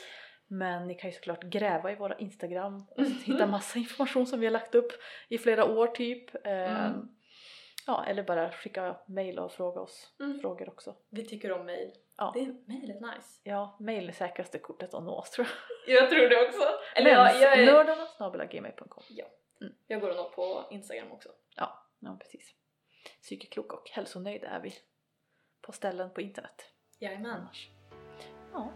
[0.48, 3.12] Men ni kan ju såklart gräva i våra Instagram och Mhm.
[3.24, 4.92] hitta massa information som vi har lagt upp
[5.30, 6.46] i flera år typ.
[6.46, 7.16] Eh, Mm.
[7.88, 10.40] Ja, eller bara skicka mail och fråga oss Mm.
[10.40, 10.96] frågor också.
[11.10, 11.92] Vi tycker om mail.
[12.18, 12.32] Ja.
[12.34, 13.42] Det är, mail är nice.
[13.44, 15.48] Ja, mail är säkraste kortet att nå oss tror
[15.88, 15.96] jag.
[16.02, 16.64] Jag tror det också.
[16.96, 19.04] Eller jag, jag, är, Nördarna snabel-gmail.com.
[19.88, 21.30] jag går nog på Instagram också.
[21.56, 22.56] Ja, ja, precis.
[23.22, 24.74] Psykeklok och hälsonöjd är vi
[25.62, 26.70] på ställen på internet.
[27.00, 27.32] Jajamän.
[27.32, 27.70] Annars.
[28.54, 28.72] Ja.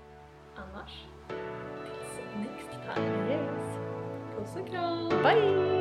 [0.56, 1.06] Annars,
[1.84, 3.32] tills next time.
[3.32, 3.78] Yes.
[4.38, 5.10] Puss och kram!
[5.10, 5.77] Bye!